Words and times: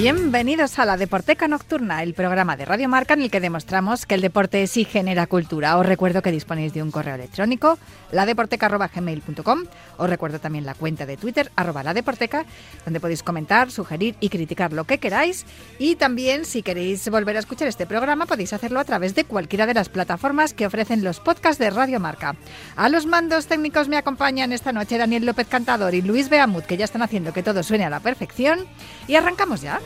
Bienvenidos 0.00 0.78
a 0.78 0.86
la 0.86 0.96
Deporteca 0.96 1.46
Nocturna, 1.46 2.02
el 2.02 2.14
programa 2.14 2.56
de 2.56 2.64
Radio 2.64 2.88
Marca 2.88 3.12
en 3.12 3.20
el 3.20 3.30
que 3.30 3.38
demostramos 3.38 4.06
que 4.06 4.14
el 4.14 4.22
deporte 4.22 4.66
sí 4.66 4.86
genera 4.86 5.26
cultura. 5.26 5.76
Os 5.76 5.84
recuerdo 5.84 6.22
que 6.22 6.32
disponéis 6.32 6.72
de 6.72 6.82
un 6.82 6.90
correo 6.90 7.16
electrónico, 7.16 7.78
ladeporteca.gmail.com. 8.10 9.64
Os 9.98 10.08
recuerdo 10.08 10.38
también 10.38 10.64
la 10.64 10.72
cuenta 10.72 11.04
de 11.04 11.18
Twitter, 11.18 11.52
arroba 11.54 11.82
ladeporteca, 11.82 12.46
donde 12.86 12.98
podéis 12.98 13.22
comentar, 13.22 13.70
sugerir 13.70 14.16
y 14.20 14.30
criticar 14.30 14.72
lo 14.72 14.84
que 14.84 14.96
queráis. 14.96 15.44
Y 15.78 15.96
también, 15.96 16.46
si 16.46 16.62
queréis 16.62 17.06
volver 17.10 17.36
a 17.36 17.40
escuchar 17.40 17.68
este 17.68 17.84
programa, 17.84 18.24
podéis 18.24 18.54
hacerlo 18.54 18.80
a 18.80 18.84
través 18.84 19.14
de 19.14 19.24
cualquiera 19.24 19.66
de 19.66 19.74
las 19.74 19.90
plataformas 19.90 20.54
que 20.54 20.64
ofrecen 20.64 21.04
los 21.04 21.20
podcasts 21.20 21.58
de 21.58 21.68
Radio 21.68 22.00
Marca. 22.00 22.36
A 22.74 22.88
los 22.88 23.04
mandos 23.04 23.48
técnicos 23.48 23.88
me 23.88 23.98
acompañan 23.98 24.54
esta 24.54 24.72
noche 24.72 24.96
Daniel 24.96 25.26
López 25.26 25.46
Cantador 25.46 25.94
y 25.94 26.00
Luis 26.00 26.30
Beamut, 26.30 26.64
que 26.64 26.78
ya 26.78 26.86
están 26.86 27.02
haciendo 27.02 27.34
que 27.34 27.42
todo 27.42 27.62
suene 27.62 27.84
a 27.84 27.90
la 27.90 28.00
perfección. 28.00 28.60
Y 29.06 29.16
arrancamos 29.16 29.60
ya. 29.60 29.78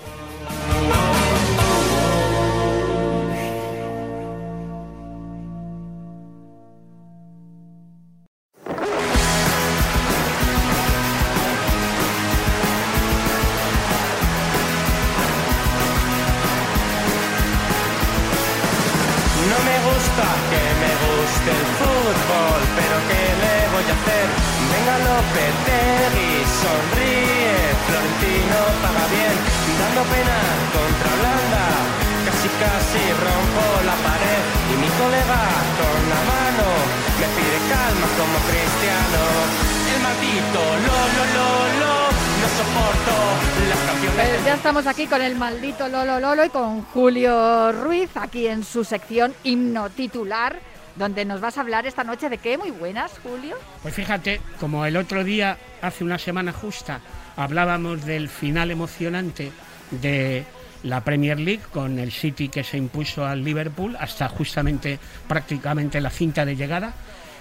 Con 45.14 45.22
el 45.22 45.36
maldito 45.36 45.88
Lolo 45.88 46.18
Lolo 46.18 46.44
y 46.44 46.48
con 46.48 46.82
Julio 46.82 47.70
Ruiz, 47.70 48.10
aquí 48.16 48.48
en 48.48 48.64
su 48.64 48.82
sección 48.82 49.32
himno 49.44 49.88
titular, 49.88 50.58
donde 50.96 51.24
nos 51.24 51.40
vas 51.40 51.56
a 51.56 51.60
hablar 51.60 51.86
esta 51.86 52.02
noche 52.02 52.28
de 52.28 52.38
qué. 52.38 52.58
Muy 52.58 52.72
buenas, 52.72 53.12
Julio. 53.22 53.54
Pues 53.80 53.94
fíjate, 53.94 54.40
como 54.58 54.84
el 54.86 54.96
otro 54.96 55.22
día, 55.22 55.56
hace 55.82 56.02
una 56.02 56.18
semana 56.18 56.52
justa, 56.52 57.00
hablábamos 57.36 58.04
del 58.04 58.28
final 58.28 58.72
emocionante 58.72 59.52
de 59.92 60.44
la 60.82 61.04
Premier 61.04 61.38
League 61.38 61.62
con 61.72 62.00
el 62.00 62.10
City 62.10 62.48
que 62.48 62.64
se 62.64 62.76
impuso 62.76 63.24
al 63.24 63.44
Liverpool 63.44 63.96
hasta 64.00 64.28
justamente 64.28 64.98
prácticamente 65.28 66.00
la 66.00 66.10
cinta 66.10 66.44
de 66.44 66.56
llegada, 66.56 66.92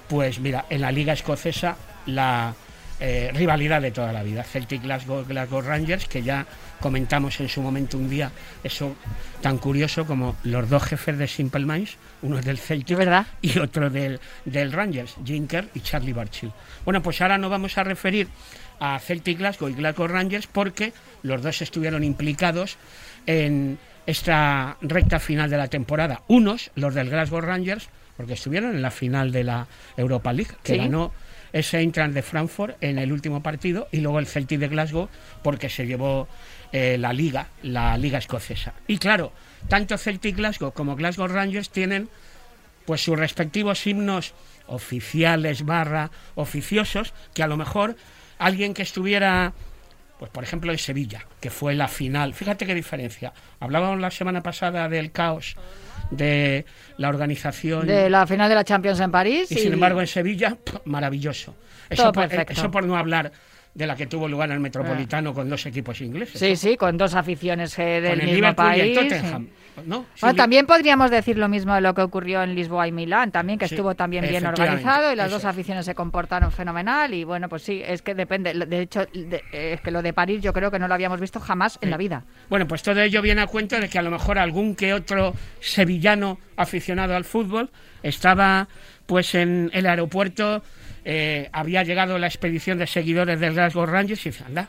pues 0.07 0.39
mira, 0.39 0.65
en 0.69 0.81
la 0.81 0.91
Liga 0.91 1.13
Escocesa 1.13 1.75
la 2.05 2.53
eh, 2.99 3.31
rivalidad 3.33 3.81
de 3.81 3.89
toda 3.91 4.13
la 4.13 4.21
vida, 4.21 4.43
Celtic 4.43 4.83
Glasgow, 4.83 5.25
Glasgow 5.25 5.61
Rangers, 5.61 6.07
que 6.07 6.21
ya 6.21 6.45
comentamos 6.83 7.39
en 7.39 7.47
su 7.47 7.61
momento 7.61 7.97
un 7.97 8.09
día 8.09 8.29
eso 8.61 8.93
tan 9.41 9.57
curioso 9.57 10.05
como 10.05 10.35
los 10.43 10.69
dos 10.69 10.83
jefes 10.83 11.17
de 11.17 11.29
Simple 11.29 11.65
Minds, 11.65 11.95
uno 12.21 12.39
es 12.39 12.43
del 12.45 12.57
Celtic 12.57 12.97
¿Verdad? 12.97 13.25
y 13.41 13.57
otro 13.57 13.89
del, 13.89 14.19
del 14.43 14.73
Rangers, 14.73 15.15
Jinker 15.23 15.69
y 15.73 15.79
Charlie 15.79 16.11
Barchill. 16.11 16.51
Bueno, 16.83 17.01
pues 17.01 17.21
ahora 17.21 17.37
nos 17.37 17.49
vamos 17.49 17.77
a 17.77 17.85
referir 17.85 18.27
a 18.81 18.99
Celtic 18.99 19.37
Glasgow 19.37 19.69
y 19.69 19.73
Glasgow 19.75 20.07
Rangers 20.07 20.47
porque 20.47 20.91
los 21.21 21.41
dos 21.41 21.61
estuvieron 21.61 22.03
implicados 22.03 22.75
en 23.27 23.79
esta 24.05 24.75
recta 24.81 25.19
final 25.19 25.49
de 25.49 25.55
la 25.57 25.69
temporada. 25.69 26.23
Unos, 26.27 26.69
los 26.75 26.93
del 26.93 27.09
Glasgow 27.09 27.39
Rangers, 27.39 27.87
porque 28.17 28.33
estuvieron 28.33 28.75
en 28.75 28.81
la 28.81 28.91
final 28.91 29.31
de 29.31 29.45
la 29.45 29.67
Europa 29.95 30.33
League, 30.33 30.51
que 30.63 30.73
Sí. 30.73 30.79
ganó 30.79 31.13
ese 31.53 31.77
Eintracht 31.77 32.13
de 32.13 32.21
Frankfurt 32.21 32.75
en 32.81 32.97
el 32.99 33.13
último 33.13 33.41
partido, 33.41 33.87
y 33.91 34.01
luego 34.01 34.19
el 34.19 34.27
Celtic 34.27 34.59
de 34.59 34.67
Glasgow, 34.67 35.07
porque 35.43 35.69
se 35.69 35.85
llevó 35.85 36.27
eh, 36.71 36.97
la 36.99 37.13
liga, 37.13 37.47
la 37.61 37.97
liga 37.97 38.17
escocesa. 38.17 38.73
Y 38.87 38.97
claro, 38.97 39.31
tanto 39.69 39.97
Celtic 39.97 40.35
Glasgow 40.35 40.73
como 40.73 40.95
Glasgow 40.95 41.27
Rangers 41.27 41.69
tienen 41.69 42.09
pues 42.85 43.03
sus 43.03 43.17
respectivos 43.17 43.85
himnos 43.87 44.33
oficiales 44.67 45.65
barra 45.65 46.11
oficiosos 46.35 47.13
que 47.33 47.43
a 47.43 47.47
lo 47.47 47.57
mejor 47.57 47.95
alguien 48.37 48.73
que 48.73 48.81
estuviera 48.81 49.53
pues 50.19 50.31
por 50.31 50.43
ejemplo 50.43 50.71
en 50.71 50.77
Sevilla 50.77 51.25
que 51.39 51.49
fue 51.49 51.75
la 51.75 51.87
final 51.87 52.33
fíjate 52.33 52.65
qué 52.65 52.73
diferencia 52.73 53.33
hablábamos 53.59 53.99
la 53.99 54.11
semana 54.11 54.41
pasada 54.41 54.89
del 54.89 55.11
caos 55.11 55.55
de 56.11 56.65
la 56.97 57.09
organización 57.09 57.87
De 57.87 58.09
la 58.09 58.27
final 58.27 58.49
de 58.49 58.55
la 58.55 58.63
Champions 58.63 58.99
en 58.99 59.11
París. 59.11 59.51
y 59.51 59.55
sin 59.55 59.73
embargo 59.73 60.01
en 60.01 60.07
Sevilla 60.07 60.57
maravilloso 60.85 61.55
eso 61.89 62.03
Todo 62.03 62.11
por, 62.13 62.27
perfecto. 62.27 62.53
eso 62.53 62.71
por 62.71 62.85
no 62.85 62.95
hablar 62.97 63.31
de 63.73 63.87
la 63.87 63.95
que 63.95 64.05
tuvo 64.05 64.27
lugar 64.27 64.49
en 64.49 64.55
el 64.55 64.59
Metropolitano 64.59 65.33
con 65.33 65.49
dos 65.49 65.65
equipos 65.65 65.99
ingleses 66.01 66.39
Sí, 66.39 66.55
sí, 66.55 66.77
con 66.77 66.95
dos 66.97 67.15
aficiones 67.15 67.77
eh, 67.79 68.01
del 68.01 68.11
con 68.11 68.11
el 68.11 68.17
mismo 68.27 68.35
Liverpool 68.35 68.65
país. 68.67 68.77
y 68.77 68.81
el 68.81 68.95
sí. 68.95 69.09
Tottenham 69.09 69.47
¿no? 69.87 70.01
Sí, 70.13 70.19
Bueno, 70.21 70.35
también 70.35 70.67
podríamos 70.67 71.09
decir 71.09 71.39
lo 71.39 71.49
mismo 71.49 71.73
de 71.73 71.81
lo 71.81 71.95
que 71.95 72.03
ocurrió 72.03 72.43
en 72.43 72.53
Lisboa 72.53 72.87
y 72.87 72.91
Milán, 72.91 73.31
también 73.31 73.57
que 73.57 73.67
Sí, 73.67 73.73
estuvo 73.73 73.95
también 73.95 74.27
bien 74.27 74.45
organizado 74.45 75.11
y 75.11 75.15
las 75.15 75.27
eso 75.29 75.37
dos 75.37 75.43
es. 75.45 75.49
aficiones 75.49 75.85
se 75.87 75.95
comportaron 75.95 76.51
fenomenal 76.51 77.11
y 77.15 77.23
bueno, 77.23 77.49
pues 77.49 77.63
sí, 77.63 77.81
es 77.83 78.03
que 78.03 78.13
depende. 78.13 78.53
De 78.53 78.81
hecho, 78.81 79.07
de- 79.11 79.41
es 79.51 79.81
que 79.81 79.89
lo 79.89 80.03
de 80.03 80.13
París 80.13 80.43
yo 80.43 80.53
creo 80.53 80.69
que 80.69 80.77
no 80.77 80.87
lo 80.87 80.93
habíamos 80.93 81.19
visto 81.19 81.39
jamás 81.39 81.79
en 81.81 81.89
la 81.89 81.97
vida. 81.97 82.23
Bueno, 82.51 82.67
pues 82.67 82.83
todo 82.83 83.01
ello 83.01 83.23
viene 83.23 83.41
a 83.41 83.47
cuento 83.47 83.79
de 83.79 83.89
que 83.89 83.97
a 83.97 84.03
lo 84.03 84.11
mejor 84.11 84.37
algún 84.37 84.75
que 84.75 84.93
otro 84.93 85.33
sevillano 85.59 86.37
aficionado 86.57 87.15
al 87.15 87.23
fútbol 87.25 87.71
estaba 88.03 88.67
pues 89.07 89.33
en 89.33 89.71
el 89.73 89.87
aeropuerto, 89.87 90.61
eh, 91.05 91.49
había 91.51 91.83
llegado 91.83 92.17
la 92.17 92.27
expedición 92.27 92.77
de 92.77 92.87
seguidores 92.87 93.39
del 93.39 93.53
Glasgow 93.53 93.85
Rangers 93.85 94.25
y 94.25 94.29
dice, 94.29 94.43
anda, 94.45 94.67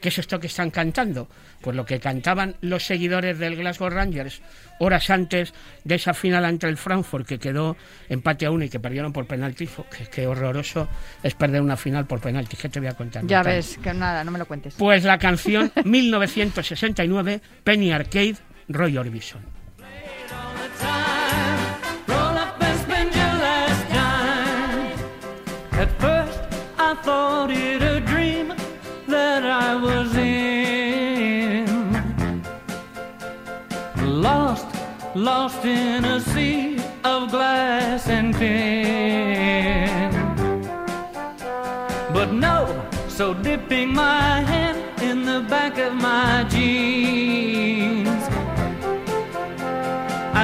¿qué 0.00 0.08
es 0.08 0.18
esto 0.18 0.38
que 0.38 0.46
están 0.48 0.70
cantando? 0.70 1.28
Pues 1.60 1.74
lo 1.76 1.84
que 1.86 1.98
cantaban 1.98 2.56
los 2.60 2.84
seguidores 2.84 3.38
del 3.38 3.56
Glasgow 3.56 3.88
Rangers 3.88 4.42
horas 4.80 5.08
antes 5.08 5.54
de 5.84 5.94
esa 5.94 6.12
final 6.12 6.44
ante 6.44 6.66
el 6.66 6.76
Frankfurt 6.76 7.26
que 7.26 7.38
quedó 7.38 7.76
empate 8.08 8.44
a 8.44 8.50
uno 8.50 8.64
y 8.64 8.68
que 8.68 8.80
perdieron 8.80 9.12
por 9.12 9.26
penalti, 9.26 9.68
que 10.10 10.26
horroroso 10.26 10.88
es 11.22 11.34
perder 11.34 11.62
una 11.62 11.76
final 11.76 12.06
por 12.06 12.20
penalti, 12.20 12.56
¿qué 12.56 12.68
te 12.68 12.80
voy 12.80 12.88
a 12.88 12.94
contar? 12.94 13.24
Ya 13.26 13.38
Natalia? 13.38 13.56
ves, 13.56 13.78
que 13.82 13.94
nada, 13.94 14.24
no 14.24 14.30
me 14.30 14.38
lo 14.38 14.46
cuentes. 14.46 14.74
Pues 14.76 15.04
la 15.04 15.18
canción 15.18 15.72
1969, 15.84 17.40
Penny 17.62 17.92
Arcade, 17.92 18.36
Roy 18.68 18.98
Orbison. 18.98 19.40
At 25.84 25.92
first, 26.00 26.40
I 26.78 26.94
thought 26.94 27.50
it 27.50 27.82
a 27.82 28.00
dream 28.00 28.54
that 29.06 29.42
I 29.44 29.76
was 29.76 30.16
in. 30.16 31.66
Lost, 34.22 34.66
lost 35.14 35.62
in 35.66 36.06
a 36.06 36.20
sea 36.20 36.78
of 37.04 37.30
glass 37.30 38.08
and 38.08 38.32
tin. 38.34 40.10
But 42.14 42.32
no, 42.32 42.58
so 43.06 43.34
dipping 43.34 43.92
my 43.92 44.40
hand 44.52 44.78
in 45.02 45.26
the 45.26 45.40
back 45.50 45.76
of 45.76 45.92
my 45.92 46.46
jeans. 46.48 48.22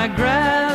I 0.01 0.07
grabbed 0.15 0.70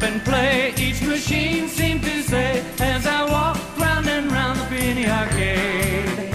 up 0.00 0.08
and 0.10 0.24
play, 0.24 0.72
each 0.78 1.02
machine 1.02 1.68
seemed 1.68 2.02
to 2.02 2.22
say 2.22 2.62
as 2.78 3.06
I 3.06 3.24
walked 3.30 3.78
round 3.78 4.08
and 4.08 4.30
round 4.32 4.58
the 4.60 4.66
penny 4.66 5.06
arcade. 5.06 6.32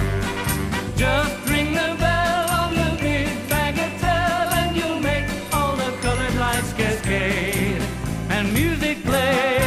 Just 0.96 1.50
ring 1.50 1.74
the 1.74 1.96
bell 2.00 2.50
on 2.62 2.76
the 2.76 2.92
big 3.02 3.28
bagatelle 3.50 4.52
and 4.62 4.76
you'll 4.78 5.00
make 5.00 5.26
all 5.52 5.76
the 5.76 5.92
colored 6.02 6.36
lights 6.36 6.74
cascade 6.74 7.82
and 8.30 8.54
music 8.54 9.04
play. 9.04 9.58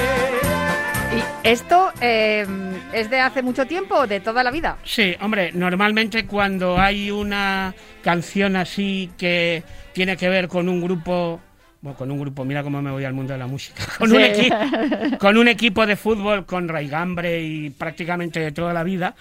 ¿Y 1.16 1.48
esto 1.48 1.92
eh, 2.00 2.46
es 2.92 3.10
de 3.10 3.20
hace 3.20 3.42
mucho 3.42 3.66
tiempo 3.66 3.96
o 3.96 4.06
de 4.06 4.20
toda 4.20 4.44
la 4.44 4.50
vida? 4.50 4.78
Sí, 4.84 5.16
hombre, 5.20 5.50
normalmente 5.52 6.26
cuando 6.26 6.78
hay 6.78 7.10
una 7.10 7.74
canción 8.02 8.56
así 8.56 9.10
que 9.18 9.64
tiene 9.92 10.16
que 10.16 10.28
ver 10.28 10.46
con 10.46 10.68
un 10.68 10.80
grupo, 10.80 11.40
bueno, 11.80 11.96
con 11.96 12.10
un 12.10 12.18
grupo, 12.20 12.44
mira 12.44 12.62
cómo 12.62 12.82
me 12.82 12.90
voy 12.90 13.04
al 13.04 13.12
mundo 13.14 13.32
de 13.32 13.38
la 13.38 13.46
música, 13.46 13.82
con, 13.98 14.10
un, 14.12 14.20
equi- 14.20 15.18
con 15.18 15.36
un 15.36 15.48
equipo 15.48 15.86
de 15.86 15.96
fútbol 15.96 16.44
con 16.46 16.68
raigambre 16.68 17.42
y 17.42 17.70
prácticamente 17.70 18.40
de 18.40 18.52
toda 18.52 18.72
la 18.72 18.82
vida, 18.82 19.14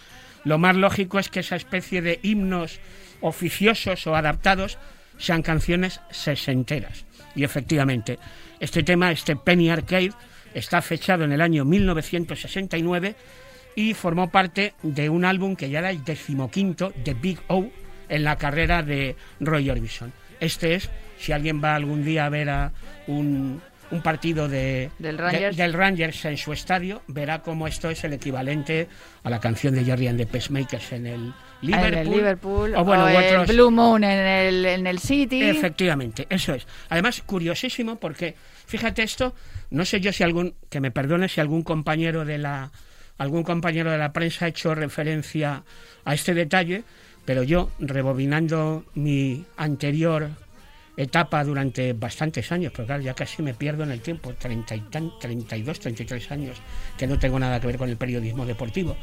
lo 0.44 0.58
más 0.58 0.76
lógico 0.76 1.20
es 1.20 1.30
que 1.30 1.42
esa 1.42 1.56
especie 1.56 2.02
de 2.02 2.20
himnos 2.24 2.80
oficiosos 3.22 4.08
o 4.08 4.16
adaptados 4.16 4.78
sean 5.18 5.42
canciones 5.42 6.00
sesenteras. 6.12 7.06
Y 7.36 7.44
efectivamente, 7.44 8.18
este 8.60 8.84
tema, 8.84 9.12
este 9.12 9.36
Penny 9.36 9.70
Arcade, 9.70 10.12
está 10.54 10.82
fechado 10.82 11.24
en 11.24 11.32
el 11.32 11.42
año 11.42 11.66
1969 11.66 13.16
y 13.76 13.94
formó 13.94 14.30
parte 14.30 14.74
de 14.84 15.10
un 15.10 15.26
álbum 15.26 15.56
que 15.56 15.70
ya 15.70 15.80
era 15.80 15.92
el 15.92 16.04
decimoquinto 16.04 16.94
de 17.04 17.14
Big 17.14 17.40
O 17.48 17.68
en 18.10 18.24
la 18.24 18.36
carrera 18.38 18.82
de 18.84 19.16
Roy 19.40 19.70
Orbison. 19.70 20.12
Este 20.40 20.76
es, 20.76 20.90
si 21.20 21.32
alguien 21.32 21.62
va 21.64 21.76
algún 21.76 22.04
día 22.04 22.26
a 22.26 22.30
ver 22.30 22.50
a 22.50 22.72
un, 23.08 23.62
un 23.90 24.02
partido 24.02 24.48
de, 24.48 24.92
Del 25.00 25.18
de- 25.18 25.24
Rangers. 25.24 25.58
del 25.58 25.74
Rangers 25.74 26.26
en 26.26 26.38
su 26.38 26.54
estadio, 26.54 27.02
verá 27.08 27.40
cómo 27.42 27.68
esto 27.68 27.90
es 27.90 28.04
el 28.04 28.14
equivalente 28.14 28.88
a 29.24 29.30
la 29.30 29.40
canción 29.40 29.74
de 29.74 29.84
Jerry 29.84 30.08
and 30.08 30.20
the 30.20 30.28
Pacemakers 30.28 30.92
en 30.92 31.08
el 31.08 31.34
Liverpool. 31.62 31.94
En 31.94 31.98
el 32.00 32.10
Liverpool. 32.12 32.76
o 32.76 32.84
bueno, 32.84 33.06
o 33.06 33.08
el 33.08 33.46
Blue 33.48 33.72
Moon 33.72 34.04
en 34.04 34.20
el, 34.20 34.66
en 34.66 34.88
el 34.88 35.00
City. 35.00 35.42
Efectivamente, 35.44 36.28
eso 36.30 36.54
es. 36.54 36.68
Además, 36.90 37.24
curiosísimo 37.26 37.96
porque, 37.96 38.36
fíjate 38.68 39.02
esto, 39.04 39.34
no 39.72 39.84
sé 39.86 40.00
yo 40.00 40.14
si 40.14 40.24
algún, 40.24 40.54
que 40.70 40.80
me 40.80 40.92
perdone 40.92 41.28
si 41.30 41.42
algún 41.42 41.64
compañero 41.64 42.26
de 42.26 42.38
la, 42.38 42.70
algún 43.18 43.42
compañero 43.44 43.90
de 43.92 43.98
la 43.98 44.14
prensa 44.14 44.46
ha 44.46 44.50
hecho 44.50 44.76
referencia 44.76 45.64
a 46.06 46.14
este 46.14 46.34
detalle, 46.36 46.84
pero 47.28 47.44
yo, 47.44 47.70
rebobinando 47.78 48.86
mi 48.96 49.44
anterior 49.58 50.30
etapa 50.96 51.44
durante 51.44 51.92
bastantes 51.92 52.54
años, 52.54 52.72
pero 52.74 52.86
claro, 52.86 53.04
ya 53.04 53.14
casi 53.14 53.44
me 53.44 53.54
pierdo 53.54 53.84
en 53.84 53.92
el 53.92 54.00
tiempo, 54.00 54.34
30 54.34 54.76
y 54.76 54.80
tan, 54.90 55.12
32, 55.20 55.78
33 55.78 56.32
años, 56.32 56.58
que 56.98 57.06
no 57.06 57.20
tengo 57.20 57.38
nada 57.38 57.60
que 57.60 57.68
ver 57.68 57.78
con 57.78 57.90
el 57.90 57.98
periodismo 57.98 58.46
deportivo. 58.46 58.96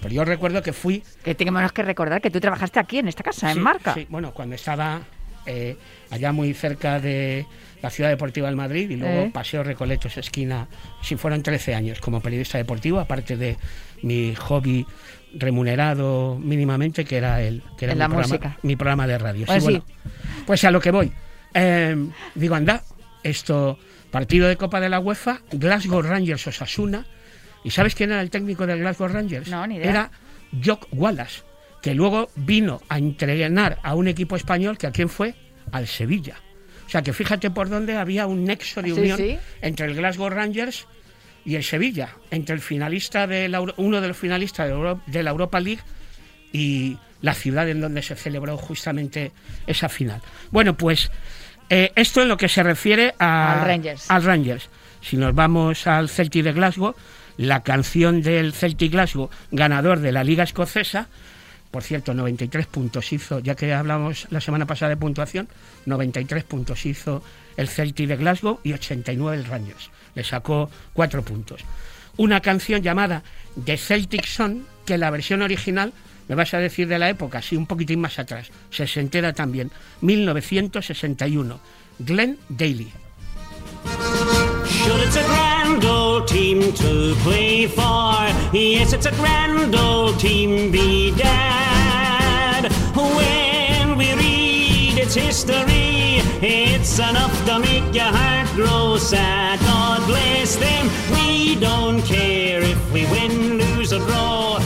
Pero 0.00 0.14
yo 0.14 0.24
recuerdo 0.24 0.62
que 0.62 0.72
fui 0.72 1.02
Que 1.24 1.34
tenemos 1.34 1.72
que 1.72 1.82
recordar 1.82 2.20
que 2.22 2.30
tú 2.30 2.38
trabajaste 2.38 2.78
aquí 2.78 2.98
en 2.98 3.08
esta 3.08 3.24
casa, 3.24 3.50
Sí, 3.50 3.58
en 3.58 3.64
Marca. 3.64 3.94
Sí, 3.94 4.06
bueno, 4.08 4.32
cuando 4.32 4.54
estaba 4.54 5.00
eh, 5.44 5.76
allá 6.10 6.30
muy 6.30 6.54
cerca 6.54 7.00
de 7.00 7.44
la 7.82 7.90
Ciudad 7.90 8.10
Deportiva 8.10 8.46
del 8.46 8.56
Madrid 8.56 8.88
y 8.88 8.96
luego 8.96 9.22
Eh. 9.22 9.30
Paseo 9.34 9.64
Recoletos, 9.64 10.16
esquina, 10.16 10.68
si 11.02 11.16
fueron 11.16 11.42
13 11.42 11.74
años 11.74 11.98
como 12.00 12.20
periodista 12.20 12.58
deportivo, 12.58 13.00
aparte 13.00 13.36
de 13.36 13.56
mi 14.02 14.36
hobby 14.36 14.86
remunerado 15.34 16.38
mínimamente, 16.38 17.04
que 17.04 17.16
era 17.16 17.42
el 17.42 17.62
que 17.76 17.86
era 17.86 17.94
mi, 17.94 17.98
la 17.98 18.08
programa, 18.08 18.58
mi 18.62 18.76
programa 18.76 19.06
de 19.06 19.18
radio. 19.18 19.46
Pues 19.46 19.62
Sí, 19.62 19.66
sí. 19.68 19.72
bueno, 19.72 19.84
pues 20.46 20.64
a 20.64 20.70
lo 20.70 20.80
que 20.80 20.90
voy. 20.90 21.12
Eh, 21.54 21.96
digo, 22.34 22.54
anda, 22.54 22.82
esto, 23.22 23.78
partido 24.10 24.48
de 24.48 24.56
Copa 24.56 24.80
de 24.80 24.88
la 24.88 25.00
UEFA, 25.00 25.40
Glasgow 25.52 26.02
Rangers 26.02 26.46
Osasuna. 26.46 27.06
¿Y 27.64 27.70
sabes 27.70 27.94
quién 27.94 28.10
era 28.10 28.20
el 28.20 28.30
técnico 28.30 28.66
del 28.66 28.80
Glasgow 28.80 29.08
Rangers? 29.08 29.48
No, 29.48 29.66
ni 29.66 29.76
idea. 29.76 29.90
Era 29.90 30.10
Jock 30.64 30.88
Wallace, 30.92 31.42
que 31.80 31.94
luego 31.94 32.30
vino 32.34 32.80
a 32.88 32.98
entrenar 32.98 33.78
a 33.82 33.94
un 33.94 34.08
equipo 34.08 34.36
español 34.36 34.78
que 34.78 34.86
a 34.86 34.90
quién 34.90 35.08
fue 35.08 35.34
al 35.70 35.86
Sevilla. 35.86 36.36
O 36.86 36.90
sea 36.90 37.02
que 37.02 37.12
fíjate 37.12 37.50
por 37.50 37.70
dónde 37.70 37.96
había 37.96 38.26
un 38.26 38.44
nexo 38.44 38.82
de 38.82 38.92
unión 38.92 39.16
sí. 39.16 39.38
entre 39.62 39.86
el 39.86 39.94
Glasgow 39.94 40.28
Rangers 40.28 40.86
y 41.44 41.56
el 41.56 41.64
Sevilla, 41.64 42.10
entre 42.30 42.54
el 42.54 42.60
finalista 42.60 43.26
de 43.26 43.48
la 43.48 43.60
uno 43.60 44.00
de 44.00 44.08
los 44.08 44.16
finalistas 44.16 44.66
de, 44.68 44.72
Euro- 44.74 45.00
de 45.06 45.22
la 45.22 45.30
Europa 45.30 45.58
League 45.60 45.80
y 46.52 46.96
la 47.20 47.34
ciudad 47.34 47.68
en 47.68 47.80
donde 47.80 48.02
se 48.02 48.16
celebró 48.16 48.56
justamente 48.56 49.32
esa 49.66 49.88
final. 49.88 50.20
Bueno, 50.50 50.76
pues 50.76 51.10
eh, 51.70 51.92
esto 51.96 52.22
en 52.22 52.28
lo 52.28 52.36
que 52.36 52.48
se 52.48 52.62
refiere 52.62 53.14
a- 53.18 53.60
Al 53.62 53.66
Rangers. 53.68 54.10
al 54.10 54.22
Rangers. 54.24 54.68
Si 55.00 55.16
nos 55.16 55.34
vamos 55.34 55.86
al 55.86 56.08
Celtic 56.08 56.44
de 56.44 56.52
Glasgow, 56.52 56.94
la 57.38 57.62
canción 57.62 58.22
del 58.22 58.52
Celtic 58.52 58.92
Glasgow, 58.92 59.30
ganador 59.50 60.00
de 60.00 60.12
la 60.12 60.22
Liga 60.24 60.44
Escocesa, 60.44 61.08
por 61.70 61.82
cierto, 61.82 62.12
93 62.12 62.66
puntos 62.66 63.12
hizo, 63.14 63.38
ya 63.38 63.54
que 63.54 63.72
hablamos 63.72 64.26
la 64.30 64.40
semana 64.42 64.66
pasada 64.66 64.90
de 64.90 64.96
puntuación, 64.98 65.48
93 65.86 66.44
puntos 66.44 66.84
hizo 66.84 67.22
el 67.56 67.68
Celtic 67.68 68.08
de 68.08 68.16
Glasgow 68.16 68.60
y 68.62 68.72
89 68.72 69.36
el 69.36 69.44
Rangers. 69.44 69.90
Le 70.14 70.24
sacó 70.24 70.70
4 70.92 71.22
puntos. 71.22 71.60
Una 72.16 72.40
canción 72.40 72.82
llamada 72.82 73.22
The 73.64 73.76
Celtic 73.76 74.26
Song, 74.26 74.62
que 74.84 74.98
la 74.98 75.10
versión 75.10 75.42
original, 75.42 75.92
me 76.28 76.34
vas 76.34 76.54
a 76.54 76.58
decir 76.58 76.88
de 76.88 76.98
la 76.98 77.08
época, 77.08 77.42
sí, 77.42 77.56
un 77.56 77.66
poquitín 77.66 78.00
más 78.00 78.18
atrás, 78.18 78.50
se 78.70 79.00
entera 79.00 79.32
también, 79.32 79.70
1961, 80.00 81.60
Glenn 81.98 82.38
Daly. 82.48 82.92
Sure, 84.64 85.04
it's 85.04 85.16
a 85.16 85.24
grand 85.24 85.84
old 85.84 86.28
team 86.28 86.72
to 86.72 87.14
play 87.22 87.66
for. 87.66 88.14
Yes, 88.52 88.92
it's 88.92 89.06
a 89.06 89.12
grand 89.12 89.74
old 89.74 90.18
team, 90.18 90.70
bedad. 90.70 92.70
When 92.94 93.96
we 93.96 94.14
read 94.14 94.98
its 94.98 95.14
history, 95.14 95.91
it's 96.42 96.98
enough 96.98 97.32
to 97.46 97.58
make 97.58 97.92
your 97.94 98.10
heart 98.12 98.48
grow 98.54 98.96
sad. 98.98 99.58
God 99.60 100.06
bless 100.06 100.56
them, 100.56 100.88
we 101.12 101.56
don't 101.56 102.02
care 102.02 102.60
if 102.62 102.92
we 102.92 103.04
win, 103.06 103.58
lose, 103.58 103.92
or 103.92 104.00
draw. 104.00 104.58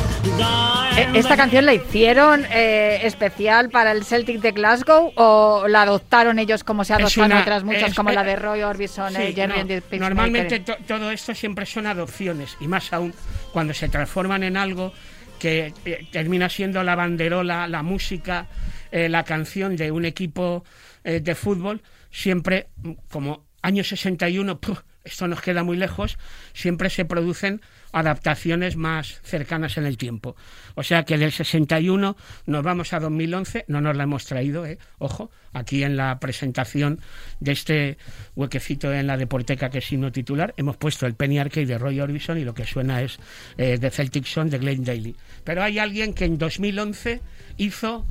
Eh, 0.99 1.07
¿Esta 1.15 1.37
canción 1.37 1.67
la 1.67 1.75
hicieron 1.75 2.47
eh, 2.51 3.01
especial 3.03 3.69
para 3.69 3.93
el 3.93 4.03
Celtic 4.05 4.41
de 4.41 4.53
Glasgow 4.53 5.13
o 5.17 5.67
la 5.69 5.83
adoptaron 5.83 6.39
ellos 6.39 6.65
como 6.65 6.85
se 6.85 6.95
adoptan 6.95 7.27
una- 7.33 7.41
otras 7.43 7.65
muchas, 7.65 7.91
es- 7.91 7.95
como 7.95 8.11
la 8.13 8.23
eh, 8.23 8.25
de 8.25 8.37
Roy 8.37 8.63
Orbison, 8.63 9.13
Sí, 9.13 9.17
el 9.23 9.35
Jerry 9.35 9.83
no, 9.93 9.99
normalmente 9.99 10.61
to- 10.61 10.77
todo 10.87 11.11
esto 11.11 11.35
siempre 11.35 11.67
son 11.67 11.87
adopciones 11.87 12.57
y 12.61 12.67
más 12.69 12.91
aún 12.95 13.13
cuando 13.53 13.75
se 13.75 13.91
transforman 13.91 14.43
en 14.43 14.57
algo 14.57 14.91
que 15.39 15.75
eh, 15.85 16.07
termina 16.11 16.49
siendo 16.49 16.83
la 16.83 16.95
banderola, 16.95 17.69
la 17.69 17.83
música, 17.83 18.47
eh, 18.91 19.11
la 19.11 19.23
canción 19.23 19.77
de 19.77 19.91
un 19.91 20.07
equipo 20.07 20.65
eh, 21.07 21.21
de 21.21 21.37
fútbol, 21.37 21.83
siempre 22.11 22.67
mm, 22.83 22.93
como 23.09 23.47
año 23.63 23.85
61, 23.85 24.61
¡puf! 24.61 24.81
esto 25.05 25.29
nos 25.29 25.41
queda 25.41 25.63
muy 25.63 25.77
lejos, 25.77 26.19
siempre 26.53 26.91
se 26.91 27.05
producen 27.05 27.61
adaptaciones 27.93 28.77
más 28.77 29.21
cercanas 29.23 29.79
en 29.79 29.87
el 29.87 29.97
tiempo. 29.97 30.35
O 30.75 30.83
sea 30.83 31.05
que 31.05 31.17
del 31.17 31.31
61 31.31 32.17
nos 32.47 32.63
vamos 32.65 32.93
a 32.93 32.99
2011, 32.99 33.67
no 33.69 33.81
nos 33.81 33.97
la 33.97 34.03
hemos 34.03 34.27
traído, 34.27 34.67
¿eh? 34.67 34.79
ojo, 34.99 35.31
aquí 35.53 35.85
en 35.85 35.97
la 35.97 36.19
presentación 36.19 37.01
de 37.39 37.53
este 37.53 37.99
huequecito 38.35 38.93
en 38.93 39.07
la 39.07 39.17
Deporteca 39.17 39.71
que 39.71 39.79
es 39.79 39.87
signo 39.87 40.11
titular, 40.11 40.55
hemos 40.57 40.77
puesto 40.77 41.07
el 41.07 41.15
Penny 41.15 41.39
Arcade 41.39 41.67
de 41.67 41.79
Roy 41.79 42.01
Orbison 42.01 42.39
y 42.39 42.45
lo 42.45 42.53
que 42.53 42.67
suena 42.67 43.01
es 43.01 43.21
eh, 43.59 43.79
The 43.81 43.91
Celtic 43.91 44.27
Song 44.27 44.49
de 44.49 44.59
Glenn 44.59 44.83
Daly. 44.83 45.15
Pero 45.45 45.63
hay 45.63 45.79
alguien 45.79 46.15
que 46.15 46.25
en 46.25 46.37
2011 46.37 47.23
hizo 47.59 48.05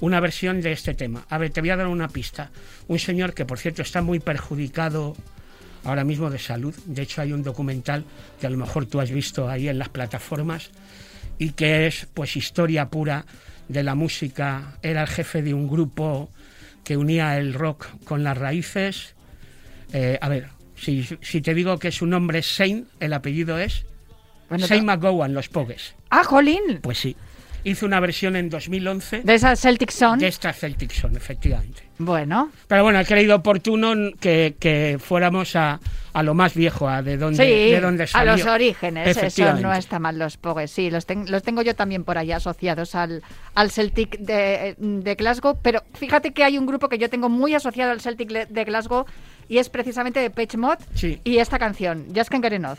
una 0.00 0.20
versión 0.20 0.60
de 0.60 0.72
este 0.72 0.94
tema. 0.94 1.26
A 1.28 1.38
ver, 1.38 1.50
te 1.50 1.60
voy 1.60 1.70
a 1.70 1.76
dar 1.76 1.86
una 1.86 2.08
pista. 2.08 2.50
Un 2.86 2.98
señor 2.98 3.34
que, 3.34 3.44
por 3.44 3.58
cierto, 3.58 3.82
está 3.82 4.00
muy 4.02 4.20
perjudicado 4.20 5.16
ahora 5.84 6.04
mismo 6.04 6.30
de 6.30 6.38
salud. 6.38 6.74
De 6.86 7.02
hecho, 7.02 7.20
hay 7.22 7.32
un 7.32 7.42
documental 7.42 8.04
que 8.40 8.46
a 8.46 8.50
lo 8.50 8.56
mejor 8.58 8.86
tú 8.86 9.00
has 9.00 9.10
visto 9.10 9.48
ahí 9.48 9.68
en 9.68 9.78
las 9.78 9.88
plataformas 9.88 10.70
y 11.38 11.50
que 11.50 11.86
es 11.86 12.06
pues 12.14 12.36
historia 12.36 12.88
pura 12.90 13.24
de 13.68 13.82
la 13.82 13.94
música. 13.94 14.78
Era 14.82 15.02
el 15.02 15.08
jefe 15.08 15.42
de 15.42 15.54
un 15.54 15.68
grupo 15.68 16.30
que 16.84 16.96
unía 16.96 17.36
el 17.38 17.54
rock 17.54 17.86
con 18.04 18.22
las 18.24 18.36
raíces. 18.38 19.14
Eh, 19.92 20.18
a 20.20 20.28
ver, 20.28 20.48
si, 20.76 21.06
si 21.22 21.40
te 21.40 21.54
digo 21.54 21.78
que 21.78 21.90
su 21.92 22.06
nombre 22.06 22.38
es 22.40 22.46
Shane, 22.46 22.84
el 23.00 23.12
apellido 23.12 23.58
es 23.58 23.84
Bueno, 24.48 24.66
Shane 24.66 24.80
to- 24.80 24.86
McGowan, 24.86 25.34
los 25.34 25.48
Pogues. 25.48 25.94
Ah, 26.10 26.24
Jolín, 26.24 26.78
Pues 26.82 26.98
sí. 26.98 27.16
Hizo 27.64 27.86
una 27.86 28.00
versión 28.00 28.36
en 28.36 28.48
2011 28.50 29.22
de 29.24 29.34
esa 29.34 29.54
Celtic 29.56 29.90
Song. 29.90 30.18
de 30.20 30.28
esta 30.28 30.52
Celtic 30.52 30.92
Song, 30.92 31.16
efectivamente. 31.16 31.82
Bueno, 31.98 32.50
Pero 32.68 32.84
bueno, 32.84 33.00
he 33.00 33.04
creído 33.04 33.34
oportuno 33.36 33.92
que, 34.20 34.54
que 34.60 34.98
fuéramos 35.00 35.56
a, 35.56 35.80
a 36.12 36.22
lo 36.22 36.32
más 36.34 36.54
viejo, 36.54 36.88
a 36.88 37.02
de 37.02 37.16
dónde, 37.16 37.44
sí, 37.44 37.72
de 37.72 37.80
dónde 37.80 38.04
a 38.04 38.06
salió. 38.06 38.36
los 38.36 38.46
orígenes, 38.46 39.08
eso 39.08 39.18
Efectivamente. 39.20 39.62
no 39.64 39.72
está 39.74 39.98
mal 39.98 40.16
los 40.16 40.36
Pogues, 40.36 40.70
sí, 40.70 40.90
los, 40.90 41.06
ten- 41.06 41.28
los 41.28 41.42
tengo 41.42 41.60
yo 41.62 41.74
también 41.74 42.04
por 42.04 42.16
ahí 42.16 42.30
asociados 42.30 42.94
al, 42.94 43.22
al 43.56 43.70
Celtic 43.72 44.16
de, 44.20 44.76
de 44.78 45.14
Glasgow, 45.16 45.58
pero 45.60 45.82
fíjate 45.94 46.32
que 46.32 46.44
hay 46.44 46.56
un 46.56 46.66
grupo 46.66 46.88
que 46.88 46.98
yo 46.98 47.10
tengo 47.10 47.28
muy 47.28 47.54
asociado 47.54 47.90
al 47.90 48.00
Celtic 48.00 48.28
de 48.30 48.64
Glasgow 48.64 49.04
y 49.48 49.58
es 49.58 49.68
precisamente 49.68 50.20
de 50.20 50.30
Page 50.30 50.56
Mod 50.56 50.78
Sí. 50.94 51.20
y 51.24 51.38
esta 51.38 51.58
canción, 51.58 52.06
Just 52.14 52.30
Can't 52.30 52.44
Get 52.44 52.52
Enough. 52.52 52.78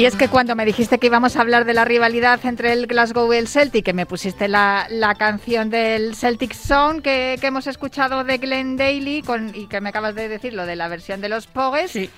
Y 0.00 0.06
es 0.06 0.16
que 0.16 0.28
cuando 0.28 0.56
me 0.56 0.64
dijiste 0.64 0.96
que 0.96 1.08
íbamos 1.08 1.36
a 1.36 1.42
hablar 1.42 1.66
de 1.66 1.74
la 1.74 1.84
rivalidad 1.84 2.40
entre 2.46 2.72
el 2.72 2.86
Glasgow 2.86 3.30
y 3.34 3.36
el 3.36 3.48
Celtic, 3.48 3.84
que 3.84 3.92
me 3.92 4.06
pusiste 4.06 4.48
la, 4.48 4.86
la 4.88 5.14
canción 5.14 5.68
del 5.68 6.14
Celtic 6.14 6.54
Song 6.54 7.02
que, 7.02 7.36
que 7.38 7.48
hemos 7.48 7.66
escuchado 7.66 8.24
de 8.24 8.38
Glenn 8.38 8.78
Daly 8.78 9.20
con, 9.20 9.54
y 9.54 9.66
que 9.66 9.82
me 9.82 9.90
acabas 9.90 10.14
de 10.14 10.30
decir 10.30 10.54
lo 10.54 10.64
de 10.64 10.74
la 10.74 10.88
versión 10.88 11.20
de 11.20 11.28
los 11.28 11.46
Pogues, 11.46 11.90
Sí. 11.90 12.08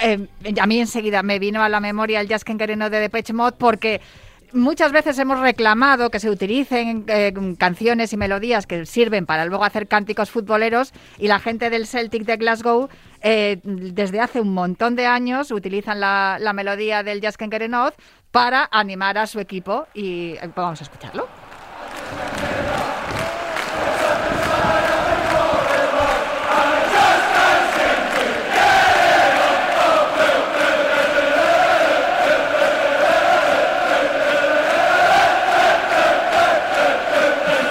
eh, 0.00 0.24
a 0.60 0.66
mí 0.68 0.78
enseguida 0.78 1.24
me 1.24 1.40
vino 1.40 1.64
a 1.64 1.68
la 1.68 1.80
memoria 1.80 2.20
el 2.20 2.28
Jazz 2.28 2.44
Quereno 2.44 2.90
de 2.90 3.00
Depeche 3.00 3.32
Mode 3.32 3.56
porque 3.58 4.00
muchas 4.52 4.92
veces 4.92 5.18
hemos 5.18 5.40
reclamado 5.40 6.10
que 6.10 6.20
se 6.20 6.30
utilicen 6.30 7.06
eh, 7.08 7.34
canciones 7.58 8.12
y 8.12 8.16
melodías 8.16 8.68
que 8.68 8.86
sirven 8.86 9.26
para 9.26 9.46
luego 9.46 9.64
hacer 9.64 9.88
cánticos 9.88 10.30
futboleros 10.30 10.92
y 11.18 11.26
la 11.26 11.40
gente 11.40 11.70
del 11.70 11.88
Celtic 11.88 12.24
de 12.24 12.36
Glasgow 12.36 12.88
eh, 13.22 13.60
desde 13.62 14.20
hace 14.20 14.40
un 14.40 14.52
montón 14.52 14.96
de 14.96 15.06
años 15.06 15.50
utilizan 15.50 16.00
la, 16.00 16.38
la 16.40 16.52
melodía 16.52 17.02
del 17.02 17.20
Jazz 17.20 17.36
Quereno 17.36 17.92
para 18.30 18.68
animar 18.70 19.18
a 19.18 19.26
su 19.26 19.40
equipo 19.40 19.86
y 19.94 20.32
eh, 20.32 20.50
vamos 20.54 20.80
a 20.80 20.84
escucharlo. 20.84 21.28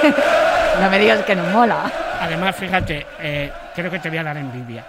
No 0.81 0.89
me 0.89 0.98
digas 0.98 1.24
que 1.24 1.36
no 1.36 1.43
mola. 1.43 1.91
Además, 2.20 2.55
fíjate, 2.55 3.05
eh, 3.20 3.51
creo 3.75 3.91
que 3.91 4.00
te 4.00 4.10
voy 4.10 4.17
a 4.17 4.24
dar 4.24 4.38
envidia. 4.38 4.84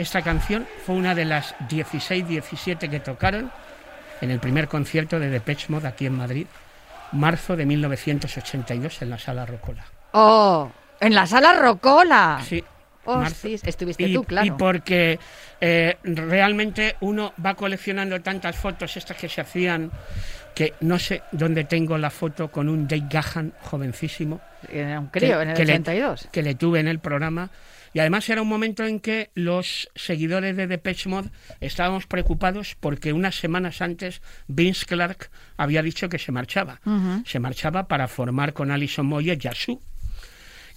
Esta 0.00 0.22
canción 0.22 0.66
fue 0.86 0.94
una 0.94 1.14
de 1.14 1.26
las 1.26 1.54
16, 1.68 2.26
17 2.26 2.88
que 2.88 3.00
tocaron 3.00 3.52
en 4.22 4.30
el 4.30 4.40
primer 4.40 4.66
concierto 4.66 5.20
de 5.20 5.28
Depeche 5.28 5.66
Mode 5.68 5.88
aquí 5.88 6.06
en 6.06 6.14
Madrid, 6.14 6.46
marzo 7.12 7.54
de 7.54 7.66
1982 7.66 9.02
en 9.02 9.10
la 9.10 9.18
Sala 9.18 9.44
Rocola. 9.44 9.84
Oh, 10.12 10.70
en 11.00 11.14
la 11.14 11.26
sala 11.26 11.52
Rocola. 11.52 12.40
Sí. 12.42 12.64
Oh, 13.04 13.26
sí, 13.26 13.60
estuviste 13.62 14.04
y, 14.04 14.14
tú, 14.14 14.24
claro. 14.24 14.46
y 14.46 14.50
porque 14.52 15.18
eh, 15.60 15.98
realmente 16.02 16.96
uno 17.00 17.34
va 17.44 17.52
coleccionando 17.52 18.22
tantas 18.22 18.56
fotos, 18.56 18.96
estas 18.96 19.18
que 19.18 19.28
se 19.28 19.42
hacían, 19.42 19.90
que 20.54 20.74
no 20.80 20.98
sé 20.98 21.22
dónde 21.32 21.64
tengo 21.64 21.96
la 21.98 22.10
foto 22.10 22.50
con 22.50 22.68
un 22.68 22.86
Dave 22.88 23.06
Gahan 23.10 23.52
jovencísimo. 23.60 24.40
Era 24.70 25.00
un 25.00 25.06
crío, 25.08 25.40
en 25.40 25.50
el 25.50 25.56
que 25.56 25.64
le- 25.64 25.72
82. 25.74 26.28
que 26.32 26.42
le 26.42 26.54
tuve 26.54 26.80
en 26.80 26.88
el 26.88 26.98
programa. 26.98 27.50
Y 27.92 27.98
además 27.98 28.28
era 28.28 28.40
un 28.40 28.48
momento 28.48 28.84
en 28.84 29.00
que 29.00 29.30
los 29.34 29.88
seguidores 29.96 30.56
de 30.56 30.68
Depeche 30.68 31.08
Mode 31.08 31.30
estábamos 31.60 32.06
preocupados 32.06 32.76
porque 32.78 33.12
unas 33.12 33.34
semanas 33.34 33.82
antes 33.82 34.22
Vince 34.46 34.86
Clark 34.86 35.28
había 35.56 35.82
dicho 35.82 36.08
que 36.08 36.18
se 36.20 36.30
marchaba. 36.30 36.80
Se 37.26 37.40
marchaba 37.40 37.88
para 37.88 38.06
formar 38.06 38.52
con 38.52 38.70
Alison 38.70 39.06
Moyet 39.06 39.40
Yasu. 39.40 39.80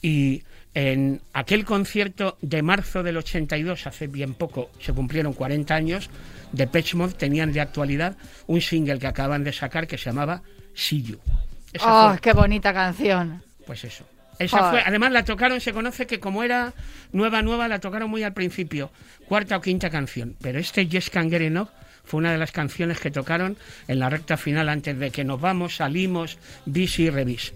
Y 0.01 0.44
en 0.75 1.22
aquel 1.34 1.65
concierto 1.65 2.38
de 2.42 2.62
marzo 2.63 3.03
del 3.03 3.18
82, 3.18 3.86
hace 3.88 4.08
bien 4.08 4.34
poco, 4.34 4.72
se 4.80 4.92
cumplieron 4.94 5.34
40 5.34 5.74
años, 5.75 6.10
Depeche 6.51 6.98
Mode 6.98 7.13
tenían 7.13 7.51
de 7.53 7.62
actualidad 7.62 8.15
un 8.48 8.62
single 8.62 9.00
que 9.00 9.08
acaban 9.08 9.44
de 9.44 9.53
sacar 9.53 9.88
que 9.88 9.98
se 9.98 10.06
llamaba 10.06 10.42
See 10.74 11.03
You. 11.03 11.20
Esa 11.74 12.08
Oh, 12.08 12.10
fue- 12.12 12.20
qué 12.22 12.34
bonita 12.34 12.74
canción. 12.74 13.44
pues 13.65 13.84
eso. 13.84 14.06
Esa 14.39 14.72
fue, 14.72 14.82
además 14.84 15.12
la 15.12 15.24
tocaron, 15.24 15.62
se 15.62 15.74
conoce 15.74 16.08
que 16.08 16.20
como 16.20 16.44
era 16.44 16.74
nueva, 17.12 17.44
nueva, 17.44 17.68
la 17.68 17.80
tocaron 17.80 18.10
muy 18.10 18.24
al 18.24 18.34
principio, 18.34 18.92
cuarta 19.27 19.58
o 19.58 19.62
quinta 19.62 19.92
canción. 19.92 20.36
Pero 20.42 20.58
este 20.60 20.88
Yes 20.88 21.12
Can 21.12 21.30
Get 21.30 21.42
Enough 21.44 21.70
fue 22.03 22.19
una 22.19 22.31
de 22.31 22.38
las 22.38 22.51
canciones 22.51 23.00
que 23.00 23.12
tocaron 23.12 23.57
en 23.88 24.00
la 24.00 24.10
recta 24.10 24.38
final 24.38 24.69
antes 24.69 24.98
de 25.00 25.12
que 25.12 25.24
nos 25.24 25.39
vamos, 25.39 25.77
salimos, 25.77 26.38
bis 26.65 27.00
y 27.00 27.10
revis. 27.10 27.53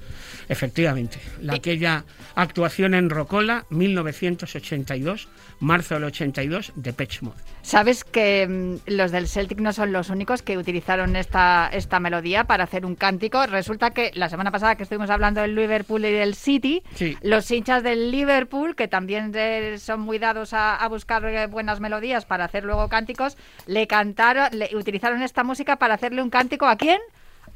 Efectivamente, 0.49 1.19
la, 1.41 1.55
aquella 1.55 2.05
actuación 2.35 2.93
en 2.93 3.09
Rocola, 3.09 3.65
1982, 3.69 5.27
marzo 5.59 5.95
del 5.95 6.05
82, 6.05 6.71
de 6.75 6.93
Mode. 7.21 7.35
Sabes 7.61 8.03
que 8.03 8.47
mm, 8.47 8.89
los 8.91 9.11
del 9.11 9.27
Celtic 9.27 9.59
no 9.59 9.73
son 9.73 9.91
los 9.91 10.09
únicos 10.09 10.41
que 10.41 10.57
utilizaron 10.57 11.15
esta, 11.15 11.69
esta 11.73 11.99
melodía 11.99 12.45
para 12.45 12.63
hacer 12.63 12.85
un 12.85 12.95
cántico. 12.95 13.45
Resulta 13.45 13.91
que 13.91 14.11
la 14.13 14.29
semana 14.29 14.51
pasada 14.51 14.75
que 14.75 14.83
estuvimos 14.83 15.09
hablando 15.09 15.41
del 15.41 15.55
Liverpool 15.55 16.05
y 16.05 16.11
del 16.11 16.35
City, 16.35 16.83
Sí. 16.95 17.17
los 17.21 17.49
hinchas 17.51 17.83
del 17.83 18.11
Liverpool, 18.11 18.75
que 18.75 18.87
también 18.87 19.31
eh, 19.35 19.77
son 19.79 20.01
muy 20.01 20.17
dados 20.19 20.53
a, 20.53 20.75
a 20.75 20.87
buscar 20.87 21.25
eh, 21.25 21.47
buenas 21.47 21.79
melodías 21.79 22.25
para 22.25 22.45
hacer 22.45 22.63
luego 22.63 22.87
cánticos, 22.87 23.37
le 23.65 23.87
cantaron, 23.87 24.36
utilizaron 24.73 25.21
esta 25.21 25.43
música 25.43 25.77
para 25.77 25.95
hacerle 25.95 26.21
un 26.21 26.29
cántico 26.29 26.65
a 26.65 26.75
quién? 26.75 26.99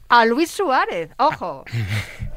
A 0.09 0.25
Luis 0.25 0.51
Suárez. 0.51 1.09
Ojo. 1.17 1.65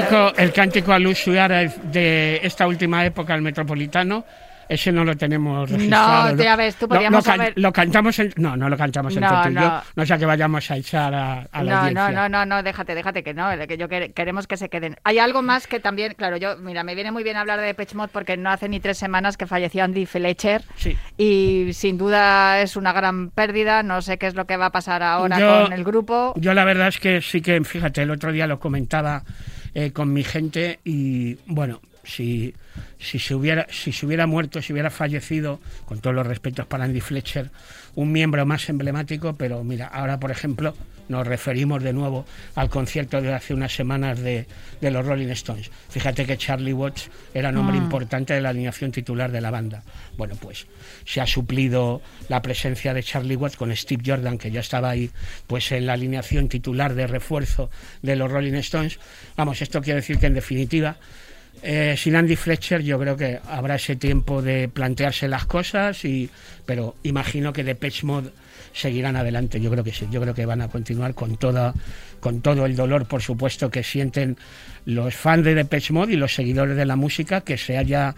cántico, 0.00 0.32
el 0.36 0.52
cántico 0.52 0.92
a 0.92 1.14
Suárez 1.14 1.74
de 1.92 2.40
esta 2.42 2.66
última 2.66 3.04
época, 3.04 3.34
el 3.34 3.42
Metropolitano, 3.42 4.24
ese 4.66 4.90
no 4.90 5.04
lo 5.04 5.14
tenemos 5.14 5.70
registrado. 5.70 6.42
ya 6.42 6.56
ves, 6.56 6.74
tú 6.76 6.86
Lo- 6.88 6.94
lo, 7.10 7.22
can- 7.22 7.52
cantamos 7.72 8.18
en- 8.18 8.32
no, 8.36 8.56
no 8.56 8.70
lo 8.70 8.78
cantamos 8.78 9.14
entre 9.14 9.30
No, 9.30 9.42
tú 9.42 9.48
y 9.50 9.54
yo. 9.54 9.60
no. 9.60 9.82
No 9.94 10.06
sea 10.06 10.16
que 10.16 10.24
vayamos 10.24 10.70
a 10.70 10.76
echar 10.78 11.14
a, 11.14 11.46
a 11.52 11.62
la 11.62 11.70
no, 11.72 11.78
audiencia. 11.80 12.10
no, 12.12 12.12
no, 12.12 12.28
no, 12.30 12.46
no, 12.46 12.62
déjate, 12.62 12.94
déjate 12.94 13.22
que 13.22 13.34
no, 13.34 13.50
que 13.68 13.76
yo 13.76 13.88
quer- 13.90 14.14
queremos 14.14 14.46
que 14.46 14.56
se 14.56 14.70
queden. 14.70 14.96
Hay 15.04 15.18
algo 15.18 15.42
más 15.42 15.66
que 15.66 15.80
también, 15.80 16.14
claro, 16.16 16.38
yo, 16.38 16.56
mira, 16.56 16.82
me 16.82 16.94
viene 16.94 17.12
muy 17.12 17.22
bien 17.22 17.36
hablar 17.36 17.60
de 17.60 17.66
Depeche 17.66 17.94
Mode 17.94 18.08
porque 18.10 18.38
no 18.38 18.48
hace 18.48 18.70
ni 18.70 18.80
tres 18.80 18.96
semanas 18.96 19.36
que 19.36 19.46
falleció 19.46 19.84
Andy 19.84 20.06
Fletcher 20.06 20.62
Sí. 20.76 20.96
y 21.18 21.74
sin 21.74 21.98
duda 21.98 22.62
es 22.62 22.76
una 22.76 22.94
gran 22.94 23.28
pérdida. 23.32 23.82
No 23.82 24.00
sé 24.00 24.16
qué 24.16 24.28
es 24.28 24.34
lo 24.34 24.46
que 24.46 24.56
va 24.56 24.66
a 24.66 24.72
pasar 24.72 25.02
ahora 25.02 25.38
Yo- 25.38 25.64
con 25.64 25.74
el 25.74 25.84
grupo. 25.84 26.32
Yo 26.38 26.54
la 26.54 26.64
verdad 26.64 26.88
es 26.88 26.98
que 26.98 27.20
sí 27.20 27.42
que, 27.42 27.62
fíjate, 27.64 28.00
el 28.00 28.10
otro 28.10 28.32
día 28.32 28.46
lo 28.46 28.58
comentaba 28.58 29.24
eh, 29.74 29.92
con 29.92 30.12
mi 30.12 30.24
gente 30.24 30.78
y 30.84 31.34
bueno, 31.46 31.80
si, 32.04 32.54
si, 32.98 33.18
se 33.18 33.34
hubiera, 33.34 33.66
si 33.70 33.92
se 33.92 34.06
hubiera 34.06 34.26
muerto, 34.26 34.62
si 34.62 34.72
hubiera 34.72 34.90
fallecido, 34.90 35.60
con 35.84 36.00
todos 36.00 36.14
los 36.14 36.26
respetos 36.26 36.66
para 36.66 36.84
Andy 36.84 37.00
Fletcher, 37.00 37.50
un 37.94 38.12
miembro 38.12 38.44
más 38.46 38.68
emblemático, 38.68 39.34
pero 39.34 39.62
mira, 39.64 39.86
ahora 39.86 40.18
por 40.18 40.30
ejemplo 40.30 40.74
nos 41.08 41.26
referimos 41.26 41.82
de 41.82 41.92
nuevo 41.92 42.24
al 42.54 42.70
concierto 42.70 43.20
de 43.20 43.32
hace 43.32 43.54
unas 43.54 43.74
semanas 43.74 44.20
de, 44.20 44.46
de 44.80 44.90
los 44.90 45.04
Rolling 45.04 45.28
Stones. 45.28 45.70
Fíjate 45.90 46.24
que 46.24 46.38
Charlie 46.38 46.72
Watts 46.72 47.10
era 47.34 47.52
nombre 47.52 47.76
importante 47.76 48.34
de 48.34 48.40
la 48.40 48.50
alineación 48.50 48.90
titular 48.90 49.30
de 49.30 49.40
la 49.40 49.50
banda. 49.50 49.82
Bueno, 50.16 50.34
pues 50.40 50.66
se 51.04 51.20
ha 51.20 51.26
suplido 51.26 52.00
la 52.28 52.42
presencia 52.42 52.94
de 52.94 53.02
Charlie 53.02 53.36
Watts 53.36 53.56
con 53.56 53.74
Steve 53.76 54.02
Jordan, 54.04 54.38
que 54.38 54.50
ya 54.50 54.60
estaba 54.60 54.90
ahí 54.90 55.10
pues 55.46 55.70
en 55.72 55.86
la 55.86 55.94
alineación 55.94 56.48
titular 56.48 56.94
de 56.94 57.06
refuerzo 57.06 57.70
de 58.02 58.16
los 58.16 58.30
Rolling 58.30 58.54
Stones. 58.54 58.98
Vamos, 59.36 59.60
esto 59.60 59.82
quiere 59.82 60.00
decir 60.00 60.18
que 60.18 60.26
en 60.26 60.34
definitiva 60.34 60.96
eh, 61.66 61.96
sin 61.96 62.14
Andy 62.14 62.36
Fletcher 62.36 62.82
yo 62.82 62.98
creo 62.98 63.16
que 63.16 63.40
habrá 63.48 63.76
ese 63.76 63.96
tiempo 63.96 64.42
de 64.42 64.68
plantearse 64.68 65.28
las 65.28 65.46
cosas, 65.46 66.04
y, 66.04 66.28
pero 66.66 66.94
imagino 67.04 67.54
que 67.54 67.64
Depeche 67.64 68.04
Mode 68.06 68.30
seguirán 68.74 69.16
adelante, 69.16 69.58
yo 69.60 69.70
creo 69.70 69.82
que 69.82 69.92
sí, 69.92 70.06
yo 70.10 70.20
creo 70.20 70.34
que 70.34 70.44
van 70.44 70.60
a 70.60 70.68
continuar 70.68 71.14
con, 71.14 71.38
toda, 71.38 71.72
con 72.20 72.42
todo 72.42 72.66
el 72.66 72.76
dolor, 72.76 73.06
por 73.06 73.22
supuesto, 73.22 73.70
que 73.70 73.82
sienten 73.82 74.36
los 74.84 75.14
fans 75.14 75.44
de 75.44 75.54
Depeche 75.54 75.94
Mode 75.94 76.12
y 76.12 76.16
los 76.16 76.34
seguidores 76.34 76.76
de 76.76 76.84
la 76.84 76.96
música 76.96 77.40
que 77.40 77.56
se 77.56 77.78
haya 77.78 78.14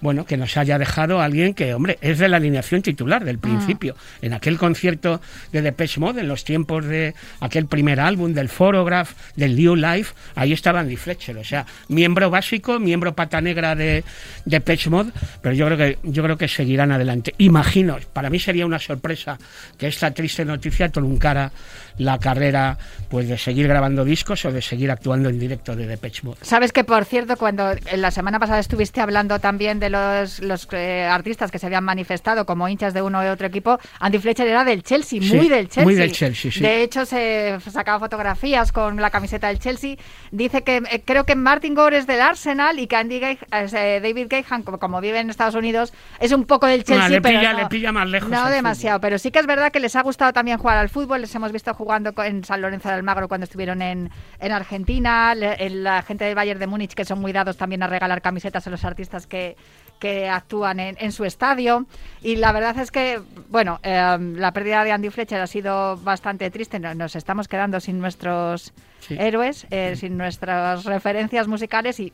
bueno, 0.00 0.26
que 0.26 0.36
nos 0.36 0.56
haya 0.56 0.78
dejado 0.78 1.20
alguien 1.20 1.54
que, 1.54 1.74
hombre, 1.74 1.98
es 2.00 2.18
de 2.18 2.28
la 2.28 2.36
alineación 2.36 2.82
titular 2.82 3.24
del 3.24 3.38
principio. 3.38 3.96
En 4.20 4.32
aquel 4.32 4.58
concierto 4.58 5.20
de 5.52 5.62
Depeche 5.62 6.00
Mode, 6.00 6.20
en 6.20 6.28
los 6.28 6.44
tiempos 6.44 6.84
de 6.84 7.14
aquel 7.40 7.66
primer 7.66 8.00
álbum, 8.00 8.32
del 8.34 8.48
Photograph, 8.48 9.12
del 9.36 9.56
New 9.56 9.76
Life, 9.76 10.14
ahí 10.34 10.52
estaba 10.52 10.80
Andy 10.80 10.96
Fletcher, 10.96 11.36
o 11.38 11.44
sea, 11.44 11.66
miembro 11.88 12.30
básico, 12.30 12.78
miembro 12.78 13.14
pata 13.14 13.40
negra 13.40 13.74
de 13.74 14.04
Depeche 14.44 14.90
Mode, 14.90 15.12
pero 15.40 15.54
yo 15.54 15.66
creo 15.66 15.78
que 15.78 15.98
yo 16.02 16.22
creo 16.22 16.36
que 16.36 16.48
seguirán 16.48 16.92
adelante. 16.92 17.34
Imagino, 17.38 17.98
para 18.12 18.30
mí 18.30 18.38
sería 18.38 18.66
una 18.66 18.78
sorpresa 18.78 19.38
que 19.78 19.86
esta 19.86 20.10
triste 20.10 20.44
noticia 20.44 20.88
truncara 20.90 21.52
la 21.98 22.18
carrera 22.18 22.78
pues 23.08 23.28
de 23.28 23.38
seguir 23.38 23.68
grabando 23.68 24.04
discos 24.04 24.44
o 24.44 24.52
de 24.52 24.60
seguir 24.62 24.90
actuando 24.90 25.28
en 25.28 25.38
directo 25.38 25.74
de 25.76 25.86
Depeche 25.86 26.22
Mode. 26.24 26.38
Sabes 26.42 26.72
que, 26.72 26.84
por 26.84 27.04
cierto, 27.04 27.36
cuando 27.36 27.70
en 27.72 28.02
la 28.02 28.10
semana 28.10 28.38
pasada 28.38 28.58
estuviste 28.58 29.00
hablando 29.00 29.38
también 29.38 29.78
de 29.80 29.90
los, 29.90 30.40
los 30.40 30.68
eh, 30.72 31.04
artistas 31.10 31.50
que 31.50 31.58
se 31.58 31.66
habían 31.66 31.84
manifestado 31.84 32.44
como 32.46 32.68
hinchas 32.68 32.92
de 32.94 33.02
uno 33.02 33.20
u 33.22 33.26
otro 33.30 33.46
equipo, 33.46 33.78
Andy 34.00 34.18
Fletcher 34.18 34.46
era 34.48 34.64
del 34.64 34.82
Chelsea, 34.82 35.20
Sí, 35.22 35.34
muy 35.36 35.48
del 35.48 35.66
Chelsea. 35.68 35.84
muy 35.84 35.94
del 35.94 36.12
Chelsea, 36.12 36.50
sí. 36.50 36.60
De 36.60 36.82
hecho, 36.82 37.06
se 37.06 37.58
sacaba 37.70 37.98
fotografías 38.00 38.72
con 38.72 38.96
la 39.00 39.10
camiseta 39.10 39.48
del 39.48 39.58
Chelsea. 39.58 39.96
Dice 40.30 40.62
que 40.62 40.82
eh, 40.90 41.02
creo 41.04 41.24
que 41.24 41.36
Martin 41.36 41.74
Gore 41.74 41.98
es 41.98 42.06
del 42.06 42.20
Arsenal 42.20 42.78
y 42.78 42.86
que 42.86 42.96
Andy 42.96 43.20
eh, 43.22 44.00
David 44.02 44.26
Gahan, 44.28 44.62
como, 44.62 44.78
como 44.78 45.00
vive 45.00 45.20
en 45.20 45.30
Estados 45.30 45.54
Unidos, 45.54 45.92
es 46.20 46.32
un 46.32 46.44
poco 46.44 46.66
del 46.66 46.84
Chelsea. 46.84 47.08
Le 47.08 47.20
pero 47.20 47.38
pilla- 47.40 47.52
no, 47.52 47.58
le 47.60 47.66
pilla 47.66 47.92
más 47.92 48.08
lejos 48.08 48.28
No 48.30 48.48
demasiado, 48.50 49.00
pero 49.00 49.18
sí 49.18 49.30
que 49.30 49.38
es 49.38 49.46
verdad 49.46 49.70
que 49.72 49.80
les 49.80 49.96
ha 49.96 50.02
gustado 50.02 50.32
también 50.32 50.58
jugar 50.58 50.76
al 50.78 50.88
fútbol. 50.88 51.20
Les 51.20 51.34
hemos 51.34 51.52
visto 51.52 51.72
jugando 51.86 52.12
en 52.24 52.42
San 52.42 52.60
Lorenzo 52.62 52.88
del 52.88 53.04
Magro 53.04 53.28
cuando 53.28 53.44
estuvieron 53.44 53.80
en, 53.80 54.10
en 54.40 54.50
Argentina. 54.52 55.36
La 55.36 56.02
gente 56.02 56.24
del 56.24 56.34
Bayern 56.34 56.58
de 56.58 56.66
Múnich, 56.66 56.94
que 56.94 57.04
son 57.04 57.20
muy 57.20 57.30
dados 57.32 57.56
también 57.56 57.80
a 57.84 57.86
regalar 57.86 58.20
camisetas 58.22 58.66
a 58.66 58.70
los 58.70 58.84
artistas 58.84 59.28
que, 59.28 59.56
que 60.00 60.28
actúan 60.28 60.80
en, 60.80 60.96
en 60.98 61.12
su 61.12 61.24
estadio. 61.24 61.86
Y 62.22 62.34
la 62.36 62.50
verdad 62.50 62.76
es 62.80 62.90
que, 62.90 63.20
bueno, 63.50 63.78
eh, 63.84 64.18
la 64.34 64.50
pérdida 64.50 64.82
de 64.82 64.90
Andy 64.90 65.10
Fletcher 65.10 65.40
ha 65.40 65.46
sido 65.46 65.96
bastante 65.98 66.50
triste. 66.50 66.80
No- 66.80 66.92
Nos 66.96 67.14
estamos 67.14 67.46
quedando 67.46 67.78
sin 67.78 68.00
nuestros 68.00 68.72
Sí. 68.98 69.14
héroes, 69.20 69.68
eh, 69.70 69.94
sin 69.94 70.16
nuestras 70.16 70.82
referencias 70.84 71.46
musicales 71.46 72.00
y 72.00 72.12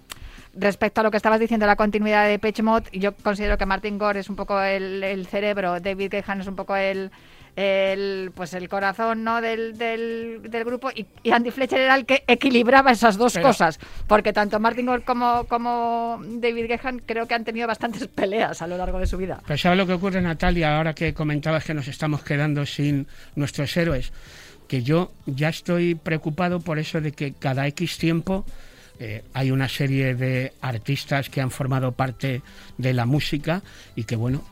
respecto 0.54 1.00
a 1.00 1.04
lo 1.04 1.10
que 1.10 1.16
estabas 1.16 1.40
diciendo, 1.40 1.64
la 1.66 1.76
continuidad 1.76 2.26
de 2.28 2.38
Pitch 2.38 2.60
Mode, 2.60 2.90
yo 2.92 3.14
considero 3.14 3.56
que 3.56 3.64
Martin 3.64 3.96
Gore 3.96 4.20
es 4.20 4.28
un 4.28 4.36
poco 4.36 4.60
el, 4.60 5.02
el 5.02 5.26
cerebro, 5.26 5.80
David 5.80 6.10
Gehan 6.10 6.42
es 6.42 6.46
un 6.48 6.56
poco 6.56 6.76
el 6.76 7.10
el 7.56 8.32
pues 8.35 8.54
el 8.54 8.68
corazón 8.68 9.25
no 9.25 9.40
del, 9.42 9.76
del, 9.76 10.40
del 10.42 10.64
grupo 10.64 10.90
y, 10.90 11.06
y 11.23 11.32
Andy 11.32 11.50
Fletcher 11.50 11.80
era 11.80 11.94
el 11.97 12.06
que 12.06 12.25
equilibraba 12.26 12.92
esas 12.92 13.18
dos 13.18 13.35
Pero- 13.35 13.49
cosas 13.49 13.78
porque 14.06 14.32
tanto 14.32 14.59
Martin 14.59 14.87
Gore 14.87 15.02
como, 15.02 15.44
como 15.44 16.21
David 16.25 16.66
Gehan 16.66 17.00
creo 17.04 17.26
que 17.26 17.35
han 17.35 17.44
tenido 17.44 17.66
bastantes 17.66 18.06
peleas 18.14 18.62
a 18.62 18.66
lo 18.66 18.76
largo 18.78 18.99
de 18.99 19.06
su 19.06 19.18
vida 19.18 19.40
Pero 19.47 19.59
¿sabes 19.59 19.76
lo 19.78 19.87
que 19.87 19.92
ocurre, 19.92 20.23
Natalia, 20.23 20.76
ahora 20.78 20.94
que 20.94 21.12
comentabas 21.12 21.64
que 21.64 21.75
nos 21.75 21.88
estamos 21.88 22.23
quedando 22.23 22.64
sin 22.64 23.06
nuestros 23.37 23.76
héroes? 23.76 24.12
Que 24.66 24.82
yo 24.82 25.12
ya 25.26 25.50
estoy 25.50 25.94
preocupado 25.94 26.61
por 26.61 26.78
eso 26.78 27.02
de 27.02 27.12
que 27.12 27.35
cada 27.35 27.66
X 27.66 27.99
tiempo 27.99 28.47
eh, 28.99 29.23
hay 29.35 29.50
una 29.50 29.68
serie 29.68 30.14
de 30.14 30.52
artistas 30.62 31.28
que 31.28 31.42
han 31.42 31.50
formado 31.50 31.92
parte 31.92 32.40
de 32.78 32.94
la 32.94 33.04
música 33.04 33.62
y 33.94 34.04
que, 34.04 34.16
bueno, 34.16 34.42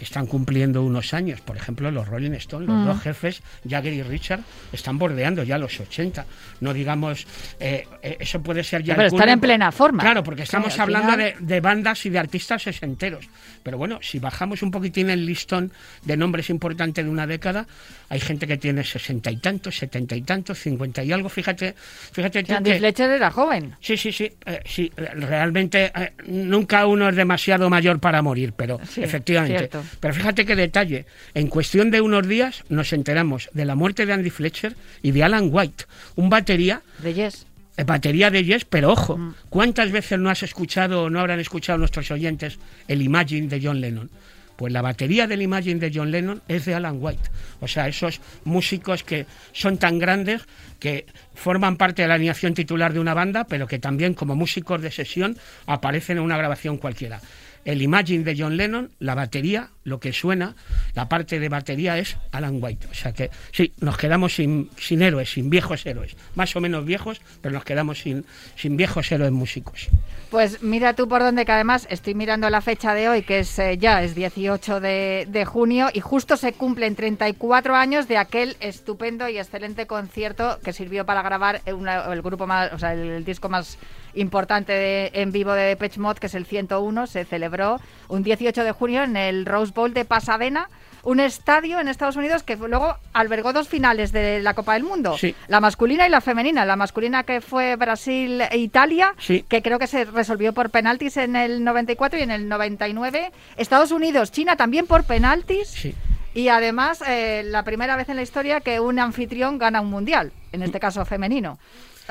están 0.00 0.26
cumpliendo 0.26 0.82
unos 0.82 1.12
años. 1.14 1.40
Por 1.40 1.56
ejemplo, 1.56 1.90
los 1.90 2.08
Rolling 2.08 2.32
Stones, 2.32 2.68
los 2.68 2.84
dos 2.86 3.02
jefes, 3.02 3.42
Jagger 3.68 3.92
y 3.92 4.02
Richard, 4.02 4.40
están 4.72 4.98
bordeando 4.98 5.42
ya 5.42 5.58
los 5.58 5.78
80. 5.78 6.24
No 6.60 6.72
digamos, 6.72 7.26
eh, 7.58 7.86
eh, 8.02 8.16
eso 8.20 8.42
puede 8.42 8.64
ser 8.64 8.82
ya... 8.82 8.94
Pero 8.94 9.02
el 9.02 9.06
están 9.08 9.18
cúmulo, 9.20 9.32
en 9.32 9.40
plena 9.40 9.72
forma. 9.72 10.02
Claro, 10.02 10.22
porque 10.22 10.42
estamos 10.42 10.72
Sí, 10.74 10.80
hablando 10.80 11.12
final- 11.12 11.34
de, 11.38 11.46
de 11.54 11.60
bandas 11.60 12.04
y 12.06 12.10
de 12.10 12.18
artistas 12.18 12.62
sesenteros. 12.62 13.28
Pero 13.62 13.76
bueno, 13.78 13.98
si 14.02 14.18
bajamos 14.18 14.62
un 14.62 14.70
poquitín 14.70 15.10
el 15.10 15.26
listón 15.26 15.72
de 16.04 16.16
nombres 16.16 16.50
importantes 16.50 17.04
de 17.04 17.10
una 17.10 17.26
década, 17.26 17.66
hay 18.08 18.20
gente 18.20 18.46
que 18.46 18.56
tiene 18.56 18.82
sesenta 18.84 19.30
y 19.30 19.36
tantos, 19.36 19.76
setenta 19.76 20.16
y 20.16 20.22
tantos, 20.22 20.58
cincuenta 20.58 21.02
y 21.04 21.12
algo. 21.12 21.28
Fíjate, 21.28 21.74
fíjate 22.12 22.42
tú 22.44 22.54
Andy 22.54 22.70
que- 22.72 22.78
Fletcher 22.78 23.10
era 23.10 23.30
joven 23.30 23.76
Sí, 23.80 23.96
sí, 23.96 24.12
sí, 24.12 24.32
eh, 24.46 24.60
sí. 24.64 24.90
eh, 24.96 25.08
Realmente 25.14 25.92
eh, 25.94 26.12
nunca 26.26 26.86
uno 26.86 27.08
es 27.08 27.16
demasiado 27.16 27.68
mayor 27.70 28.00
para 28.00 28.22
morir, 28.22 28.52
pero 28.56 28.78
Sí, 28.88 29.02
efectivamente. 29.02 29.58
cierto. 29.68 29.82
Pero 29.98 30.14
fíjate 30.14 30.46
qué 30.46 30.54
detalle. 30.56 31.06
En 31.34 31.48
cuestión 31.48 31.90
de 31.90 32.00
unos 32.00 32.28
días 32.28 32.64
nos 32.68 32.92
enteramos 32.92 33.48
de 33.52 33.64
la 33.64 33.74
muerte 33.74 34.06
de 34.06 34.12
Andy 34.12 34.30
Fletcher 34.30 34.76
y 35.02 35.10
de 35.10 35.24
Alan 35.24 35.48
White, 35.50 35.84
un 36.16 36.30
batería 36.30 36.82
de 36.98 37.14
Yes 37.14 37.46
eh, 37.76 37.84
batería 37.84 38.30
de 38.30 38.44
Yes, 38.44 38.64
pero 38.64 38.90
ojo, 38.92 39.16
Mm. 39.16 39.34
¿cuántas 39.48 39.90
veces 39.92 40.18
no 40.18 40.28
has 40.28 40.42
escuchado 40.42 41.04
o 41.04 41.10
no 41.10 41.20
habrán 41.20 41.40
escuchado 41.40 41.78
nuestros 41.78 42.10
oyentes 42.10 42.58
el 42.88 43.00
Imagine 43.00 43.48
de 43.48 43.60
John 43.62 43.80
Lennon? 43.80 44.10
Pues 44.56 44.72
la 44.74 44.82
batería 44.82 45.26
del 45.26 45.40
Imagine 45.40 45.80
de 45.80 45.90
John 45.94 46.10
Lennon 46.10 46.42
es 46.46 46.66
de 46.66 46.74
Alan 46.74 46.98
White. 47.00 47.30
O 47.60 47.68
sea, 47.68 47.88
esos 47.88 48.20
músicos 48.44 49.02
que 49.02 49.24
son 49.52 49.78
tan 49.78 49.98
grandes 49.98 50.42
que 50.78 51.06
forman 51.34 51.76
parte 51.78 52.02
de 52.02 52.08
la 52.08 52.14
alineación 52.14 52.52
titular 52.52 52.92
de 52.92 53.00
una 53.00 53.14
banda, 53.14 53.44
pero 53.44 53.66
que 53.66 53.78
también 53.78 54.12
como 54.12 54.36
músicos 54.36 54.82
de 54.82 54.90
sesión 54.90 55.38
aparecen 55.64 56.18
en 56.18 56.24
una 56.24 56.36
grabación 56.36 56.76
cualquiera. 56.76 57.20
El 57.64 57.82
Imagine 57.82 58.24
de 58.24 58.34
John 58.38 58.56
Lennon, 58.56 58.90
la 59.00 59.14
batería, 59.14 59.68
lo 59.84 60.00
que 60.00 60.12
suena, 60.14 60.54
la 60.94 61.08
parte 61.10 61.38
de 61.38 61.48
batería 61.50 61.98
es 61.98 62.16
Alan 62.32 62.58
White. 62.62 62.86
O 62.90 62.94
sea 62.94 63.12
que 63.12 63.30
sí, 63.52 63.72
nos 63.80 63.98
quedamos 63.98 64.34
sin, 64.34 64.70
sin 64.78 65.02
héroes, 65.02 65.30
sin 65.32 65.50
viejos 65.50 65.84
héroes. 65.84 66.16
Más 66.34 66.56
o 66.56 66.60
menos 66.60 66.86
viejos, 66.86 67.20
pero 67.42 67.54
nos 67.54 67.64
quedamos 67.64 67.98
sin, 68.00 68.24
sin 68.56 68.76
viejos 68.78 69.12
héroes 69.12 69.30
músicos. 69.32 69.88
Pues 70.30 70.62
mira 70.62 70.94
tú 70.94 71.06
por 71.08 71.20
dónde, 71.20 71.44
que 71.44 71.52
además 71.52 71.86
estoy 71.90 72.14
mirando 72.14 72.48
la 72.48 72.60
fecha 72.62 72.94
de 72.94 73.08
hoy, 73.08 73.22
que 73.22 73.40
es 73.40 73.58
eh, 73.58 73.76
ya 73.78 74.02
es 74.02 74.14
18 74.14 74.80
de, 74.80 75.26
de 75.28 75.44
junio, 75.44 75.88
y 75.92 76.00
justo 76.00 76.36
se 76.38 76.52
cumplen 76.54 76.94
34 76.96 77.74
años 77.76 78.08
de 78.08 78.16
aquel 78.16 78.56
estupendo 78.60 79.28
y 79.28 79.38
excelente 79.38 79.86
concierto 79.86 80.58
que 80.64 80.72
sirvió 80.72 81.04
para 81.04 81.22
grabar 81.22 81.60
una- 81.66 82.10
el 82.12 82.22
grupo 82.22 82.46
más, 82.46 82.72
o 82.72 82.78
sea, 82.78 82.94
el, 82.94 83.00
el 83.10 83.24
disco 83.24 83.48
más 83.48 83.76
importante 84.14 84.72
de- 84.72 85.10
en 85.14 85.32
vivo 85.32 85.52
de 85.52 85.62
Depeche 85.62 86.00
Mode, 86.00 86.20
que 86.20 86.26
es 86.26 86.34
el 86.34 86.46
101, 86.46 87.06
se 87.06 87.24
celebró 87.24 87.80
un 88.08 88.22
18 88.22 88.64
de 88.64 88.72
junio 88.72 89.02
en 89.02 89.16
el 89.16 89.46
Rose 89.46 89.72
Bowl 89.74 89.92
de 89.94 90.04
Pasadena. 90.04 90.68
Un 91.02 91.18
estadio 91.18 91.80
en 91.80 91.88
Estados 91.88 92.16
Unidos 92.16 92.42
que 92.42 92.56
luego 92.56 92.94
albergó 93.14 93.54
dos 93.54 93.68
finales 93.68 94.12
de 94.12 94.40
la 94.42 94.52
Copa 94.52 94.74
del 94.74 94.82
Mundo, 94.84 95.16
Sí. 95.16 95.34
la 95.48 95.58
masculina 95.58 96.06
y 96.06 96.10
la 96.10 96.20
femenina. 96.20 96.66
La 96.66 96.76
masculina 96.76 97.22
que 97.22 97.40
fue 97.40 97.76
Brasil 97.76 98.42
e 98.42 98.58
Italia, 98.58 99.14
Sí. 99.18 99.42
que 99.48 99.62
creo 99.62 99.78
que 99.78 99.86
se 99.86 100.04
resolvió 100.04 100.52
por 100.52 100.68
penaltis 100.68 101.16
en 101.16 101.36
el 101.36 101.64
94 101.64 102.18
y 102.18 102.22
en 102.22 102.30
el 102.30 102.48
99. 102.50 103.32
Estados 103.56 103.92
Unidos, 103.92 104.30
China 104.30 104.56
también 104.56 104.86
por 104.86 105.04
penaltis. 105.04 105.68
Sí. 105.68 105.94
Y 106.34 106.48
además, 106.48 107.02
eh, 107.08 107.44
la 107.46 107.62
primera 107.64 107.96
vez 107.96 108.10
en 108.10 108.16
la 108.16 108.22
historia 108.22 108.60
que 108.60 108.78
un 108.78 108.98
anfitrión 108.98 109.56
gana 109.58 109.80
un 109.80 109.88
mundial, 109.90 110.32
en 110.52 110.62
este 110.62 110.78
caso 110.80 111.04
femenino. 111.06 111.58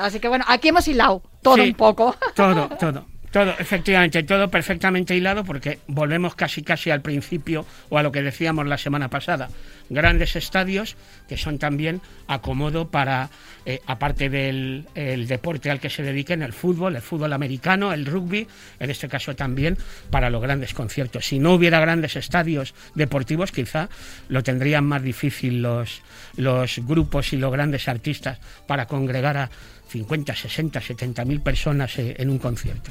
Así 0.00 0.20
que 0.20 0.28
bueno, 0.28 0.44
aquí 0.48 0.68
hemos 0.68 0.86
hilado 0.88 1.22
todo 1.42 1.56
Sí, 1.56 1.62
un 1.62 1.74
poco. 1.74 2.16
Todo, 2.34 2.68
todo. 2.78 3.06
Todo, 3.30 3.54
efectivamente, 3.60 4.24
todo 4.24 4.50
perfectamente 4.50 5.14
hilado 5.14 5.44
porque 5.44 5.78
volvemos 5.86 6.34
casi 6.34 6.64
casi 6.64 6.90
al 6.90 7.00
principio 7.00 7.64
o 7.88 7.96
a 7.96 8.02
lo 8.02 8.10
que 8.10 8.22
decíamos 8.22 8.66
la 8.66 8.76
semana 8.76 9.08
pasada. 9.08 9.48
Grandes 9.88 10.34
estadios 10.34 10.96
que 11.28 11.36
son 11.36 11.58
también 11.60 12.00
acomodo 12.26 12.90
para, 12.90 13.30
eh, 13.66 13.80
aparte 13.86 14.28
del 14.30 14.88
el 14.96 15.28
deporte 15.28 15.70
al 15.70 15.78
que 15.78 15.90
se 15.90 16.02
dediquen, 16.02 16.42
el 16.42 16.52
fútbol, 16.52 16.96
el 16.96 17.02
fútbol 17.02 17.32
americano, 17.32 17.92
el 17.92 18.04
rugby, 18.04 18.48
en 18.80 18.90
este 18.90 19.08
caso 19.08 19.36
también 19.36 19.78
para 20.10 20.28
los 20.28 20.42
grandes 20.42 20.74
conciertos. 20.74 21.26
Si 21.26 21.38
no 21.38 21.54
hubiera 21.54 21.78
grandes 21.78 22.16
estadios 22.16 22.74
deportivos, 22.96 23.52
quizá 23.52 23.88
lo 24.28 24.42
tendrían 24.42 24.84
más 24.84 25.04
difícil 25.04 25.62
los, 25.62 26.02
los 26.36 26.80
grupos 26.84 27.32
y 27.32 27.36
los 27.36 27.52
grandes 27.52 27.86
artistas 27.86 28.40
para 28.66 28.86
congregar 28.86 29.36
a 29.36 29.50
50, 29.90 30.34
60, 30.34 30.80
70 30.80 31.24
mil 31.24 31.40
personas 31.40 31.98
eh, 31.98 32.14
en 32.18 32.30
un 32.30 32.38
concierto. 32.38 32.90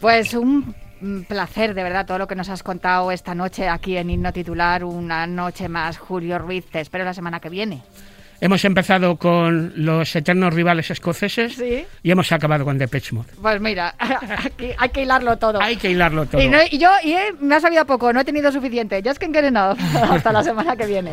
Pues 0.00 0.32
un 0.34 0.74
mm, 1.00 1.22
placer, 1.22 1.74
de 1.74 1.82
verdad, 1.82 2.06
todo 2.06 2.18
lo 2.18 2.26
que 2.26 2.34
nos 2.36 2.48
has 2.48 2.62
contado 2.62 3.10
esta 3.12 3.34
noche 3.34 3.68
aquí 3.68 3.96
en 3.96 4.08
Himno 4.10 4.32
Titular. 4.32 4.84
Una 4.84 5.26
noche 5.26 5.68
más, 5.68 5.98
Julio 5.98 6.38
Ruiz. 6.38 6.64
Te 6.70 6.80
espero 6.80 7.04
la 7.04 7.12
semana 7.12 7.40
que 7.40 7.50
viene. 7.50 7.82
Hemos 8.42 8.64
empezado 8.64 9.16
con 9.16 9.74
los 9.84 10.16
eternos 10.16 10.54
rivales 10.54 10.90
escoceses 10.90 11.56
Sí. 11.56 11.84
y 12.02 12.10
hemos 12.10 12.32
acabado 12.32 12.64
con 12.64 12.78
Depeche 12.78 13.14
Mode. 13.14 13.28
Pues 13.42 13.60
mira, 13.60 13.94
aquí 13.98 14.70
hay 14.78 14.88
que 14.88 15.02
hilarlo 15.02 15.36
todo. 15.36 15.60
Hay 15.60 15.76
que 15.76 15.90
hilarlo 15.90 16.24
todo. 16.24 16.40
Y, 16.40 16.48
no- 16.48 16.62
y 16.70 16.78
yo 16.78 16.88
y, 17.04 17.12
eh, 17.12 17.34
me 17.40 17.56
ha 17.56 17.60
sabido 17.60 17.84
poco, 17.84 18.10
no 18.14 18.20
he 18.20 18.24
tenido 18.24 18.50
suficiente. 18.50 19.02
Just 19.04 19.18
can't 19.18 19.34
get 19.34 19.44
enough. 19.44 19.78
Hasta 20.10 20.32
la 20.32 20.42
semana 20.42 20.74
que 20.74 20.86
viene. 20.86 21.12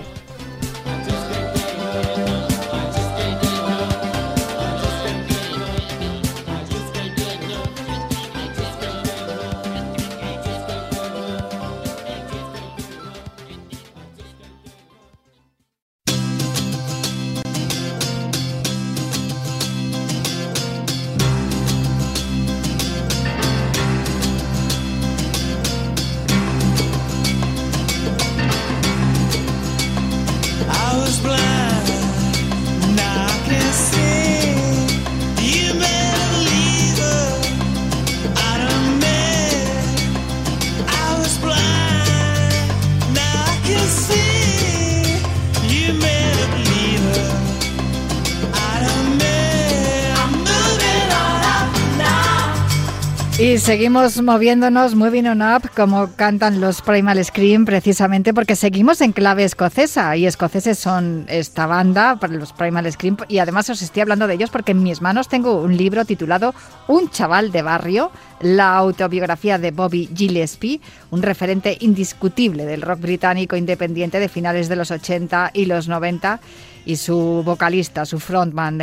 Y 53.47 53.59
seguimos 53.59 54.21
moviéndonos, 54.21 54.93
moving 54.93 55.25
on 55.25 55.41
up, 55.41 55.69
como 55.73 56.11
cantan 56.17 56.59
los 56.59 56.81
Primal 56.81 57.23
Scream, 57.23 57.63
precisamente 57.63 58.33
porque 58.33 58.57
seguimos 58.57 58.99
en 58.99 59.13
clave 59.13 59.45
escocesa. 59.45 60.17
Y 60.17 60.25
escoceses 60.25 60.77
son 60.77 61.25
esta 61.29 61.65
banda, 61.65 62.19
los 62.29 62.51
Primal 62.51 62.91
Scream. 62.91 63.15
Y 63.29 63.39
además 63.39 63.69
os 63.69 63.81
estoy 63.81 64.01
hablando 64.01 64.27
de 64.27 64.33
ellos 64.33 64.49
porque 64.49 64.73
en 64.73 64.83
mis 64.83 65.01
manos 65.01 65.29
tengo 65.29 65.61
un 65.61 65.77
libro 65.77 66.03
titulado 66.03 66.53
Un 66.89 67.09
chaval 67.09 67.53
de 67.53 67.61
barrio, 67.61 68.11
la 68.41 68.75
autobiografía 68.75 69.57
de 69.57 69.71
Bobby 69.71 70.09
Gillespie, 70.13 70.81
un 71.09 71.21
referente 71.21 71.77
indiscutible 71.79 72.65
del 72.65 72.81
rock 72.81 72.99
británico 72.99 73.55
independiente 73.55 74.19
de 74.19 74.27
finales 74.27 74.67
de 74.67 74.75
los 74.75 74.91
80 74.91 75.51
y 75.53 75.67
los 75.67 75.87
90 75.87 76.41
y 76.87 76.95
su 76.95 77.43
vocalista, 77.43 78.05
su 78.05 78.19
frontman, 78.19 78.79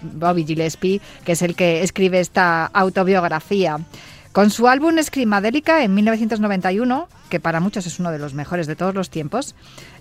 Bobby 0.00 0.44
Gillespie, 0.44 1.00
que 1.24 1.32
es 1.32 1.42
el 1.42 1.54
que 1.54 1.82
escribe 1.82 2.18
esta 2.18 2.64
autobiografía. 2.66 3.78
Con 4.32 4.48
su 4.48 4.66
álbum 4.66 4.96
Scrimadélica 5.02 5.84
en 5.84 5.94
1991, 5.94 7.08
que 7.32 7.40
para 7.40 7.60
muchos 7.60 7.86
es 7.86 7.98
uno 7.98 8.10
de 8.12 8.18
los 8.18 8.34
mejores 8.34 8.66
de 8.66 8.76
todos 8.76 8.94
los 8.94 9.08
tiempos, 9.08 9.54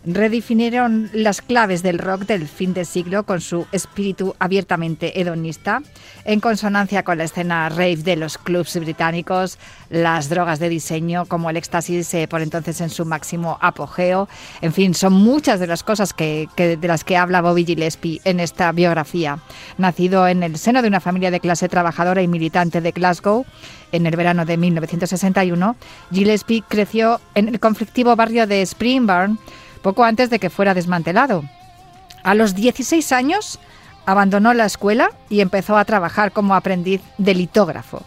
redefinieron 0.05 1.09
las 1.13 1.41
claves 1.41 1.81
del 1.81 1.97
rock 1.97 2.23
del 2.25 2.45
fin 2.45 2.73
de 2.73 2.83
siglo 2.83 3.23
con 3.23 3.39
su 3.39 3.65
espíritu 3.71 4.35
abiertamente 4.37 5.21
hedonista, 5.21 5.81
en 6.25 6.41
consonancia 6.41 7.03
con 7.03 7.17
la 7.17 7.23
escena 7.23 7.69
rave 7.69 7.95
de 7.95 8.17
los 8.17 8.37
clubs 8.37 8.77
británicos, 8.77 9.57
las 9.89 10.27
drogas 10.27 10.59
de 10.59 10.67
diseño 10.67 11.25
como 11.25 11.49
el 11.49 11.55
éxtasis 11.55 12.13
eh, 12.15 12.27
por 12.27 12.41
entonces 12.41 12.81
en 12.81 12.89
su 12.89 13.05
máximo 13.05 13.57
apogeo. 13.61 14.27
En 14.59 14.73
fin, 14.73 14.93
son 14.93 15.13
muchas 15.13 15.61
de 15.61 15.67
las 15.67 15.83
cosas 15.83 16.11
que, 16.13 16.49
que- 16.57 16.75
de 16.75 16.87
las 16.89 17.05
que 17.05 17.15
habla 17.15 17.41
Bobby 17.41 17.63
Gillespie 17.65 18.19
en 18.25 18.41
esta 18.41 18.73
biografía. 18.73 19.39
Nacido 19.77 20.27
en 20.27 20.43
el 20.43 20.57
seno 20.57 20.81
de 20.81 20.89
una 20.89 20.99
familia 20.99 21.31
de 21.31 21.39
clase 21.39 21.69
trabajadora 21.69 22.21
y 22.21 22.27
militante 22.27 22.81
de 22.81 22.91
Glasgow, 22.91 23.45
en 23.93 24.05
el 24.05 24.15
verano 24.17 24.45
de 24.45 24.57
1961, 24.57 25.75
Gillespie 26.11 26.63
creció 26.67 27.20
en 27.35 27.47
el 27.47 27.59
conflictivo 27.59 28.15
barrio 28.15 28.47
de 28.47 28.61
Springburn 28.61 29.39
poco 29.81 30.03
antes 30.03 30.29
de 30.29 30.39
que 30.39 30.49
fuera 30.49 30.73
desmantelado. 30.73 31.43
A 32.23 32.35
los 32.35 32.55
16 32.55 33.11
años 33.11 33.59
abandonó 34.05 34.53
la 34.53 34.65
escuela 34.65 35.11
y 35.29 35.41
empezó 35.41 35.77
a 35.77 35.85
trabajar 35.85 36.31
como 36.31 36.55
aprendiz 36.55 37.01
de 37.17 37.33
litógrafo. 37.33 38.03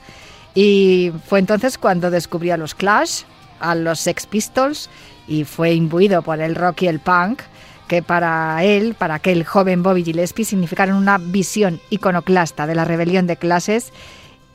Y 0.55 1.13
fue 1.27 1.41
entonces 1.41 1.79
cuando 1.79 2.11
descubrió 2.11 2.55
a 2.55 2.59
los 2.59 2.75
Clash, 2.75 3.23
a 3.61 3.75
los 3.75 4.01
Sex 4.01 4.27
Pistols 4.27 4.89
y 5.27 5.45
fue 5.45 5.73
imbuido 5.73 6.23
por 6.23 6.41
el 6.41 6.55
rock 6.55 6.83
y 6.83 6.89
el 6.89 7.01
punk 7.01 7.43
que 7.89 8.03
para 8.03 8.63
él, 8.65 8.95
para 8.95 9.15
aquel 9.15 9.45
joven 9.45 9.83
Bobby 9.83 10.05
Gillespie, 10.05 10.45
significaron 10.45 10.97
una 10.97 11.19
visión 11.19 11.81
iconoclasta 11.91 12.67
de 12.67 12.75
la 12.75 12.85
rebelión 12.85 13.27
de 13.27 13.37
clases 13.37 13.93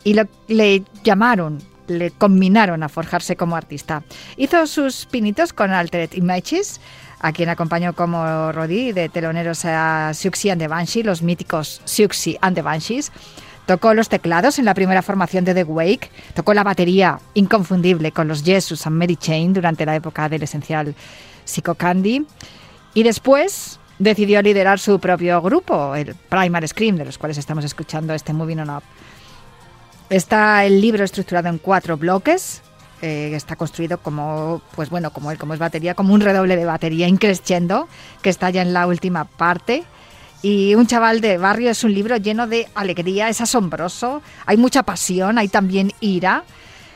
y 0.03 0.15
le 0.47 0.83
llamaron, 1.03 1.59
le 1.89 2.11
combinaron 2.11 2.83
a 2.83 2.89
forjarse 2.89 3.35
como 3.35 3.55
artista. 3.55 4.03
Hizo 4.37 4.65
sus 4.67 5.05
pinitos 5.05 5.53
con 5.53 5.71
Altered 5.71 6.13
Images, 6.13 6.79
a 7.19 7.33
quien 7.33 7.49
acompañó 7.49 7.93
como 7.93 8.51
Roddy 8.51 8.93
de 8.93 9.09
teloneros 9.09 9.65
a 9.65 10.13
Siouxsie 10.13 10.51
and 10.51 10.61
the 10.61 10.67
Banshee, 10.67 11.03
los 11.03 11.21
míticos 11.21 11.81
Siouxsie 11.85 12.37
and 12.41 12.55
the 12.55 12.61
Banshees. 12.61 13.11
Tocó 13.65 13.93
los 13.93 14.09
teclados 14.09 14.57
en 14.57 14.65
la 14.65 14.73
primera 14.73 15.01
formación 15.01 15.45
de 15.45 15.53
The 15.53 15.63
Wake, 15.63 16.09
tocó 16.33 16.55
la 16.55 16.63
batería 16.63 17.19
inconfundible 17.35 18.11
con 18.11 18.27
los 18.27 18.43
Jesus 18.43 18.87
and 18.87 18.97
Mary 18.97 19.15
Chain 19.15 19.53
durante 19.53 19.85
la 19.85 19.95
época 19.95 20.27
del 20.27 20.41
esencial 20.41 20.95
Psycho 21.45 21.75
Candy 21.75 22.25
y 22.95 23.03
después 23.03 23.79
decidió 23.99 24.41
liderar 24.41 24.79
su 24.79 24.99
propio 24.99 25.41
grupo, 25.41 25.93
el 25.93 26.15
Primal 26.15 26.67
Scream, 26.67 26.95
de 26.95 27.05
los 27.05 27.17
cuales 27.17 27.37
estamos 27.37 27.63
escuchando 27.63 28.13
este 28.13 28.33
Moving 28.33 28.61
On 28.61 28.69
Up. 28.71 28.83
Está 30.09 30.65
el 30.65 30.81
libro 30.81 31.03
estructurado 31.03 31.49
en 31.49 31.59
cuatro 31.59 31.97
bloques. 31.97 32.61
eh, 33.01 33.31
está 33.33 33.55
construido 33.55 33.99
como, 33.99 34.61
pues 34.75 34.89
bueno, 34.89 35.11
como 35.11 35.33
como 35.37 35.53
es 35.53 35.59
batería, 35.59 35.93
como 35.93 36.13
un 36.13 36.19
redoble 36.21 36.57
de 36.57 36.65
batería 36.65 37.07
increciendo, 37.07 37.87
que 38.21 38.29
está 38.29 38.49
ya 38.49 38.61
en 38.61 38.73
la 38.73 38.87
última 38.87 39.23
parte. 39.25 39.83
Y 40.41 40.75
Un 40.75 40.87
chaval 40.87 41.21
de 41.21 41.37
barrio 41.37 41.69
es 41.69 41.83
un 41.83 41.93
libro 41.93 42.17
lleno 42.17 42.47
de 42.47 42.67
alegría, 42.75 43.29
es 43.29 43.41
asombroso, 43.41 44.21
hay 44.45 44.57
mucha 44.57 44.83
pasión, 44.83 45.37
hay 45.37 45.47
también 45.49 45.91
ira, 45.99 46.43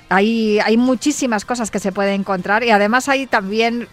hay, 0.09 0.59
hay 0.59 0.77
muchísimas 0.77 1.45
cosas 1.45 1.69
que 1.69 1.79
se 1.79 1.91
puede 1.91 2.13
encontrar 2.13 2.63
y 2.63 2.71
además 2.71 3.09
hay 3.09 3.27
también 3.27 3.87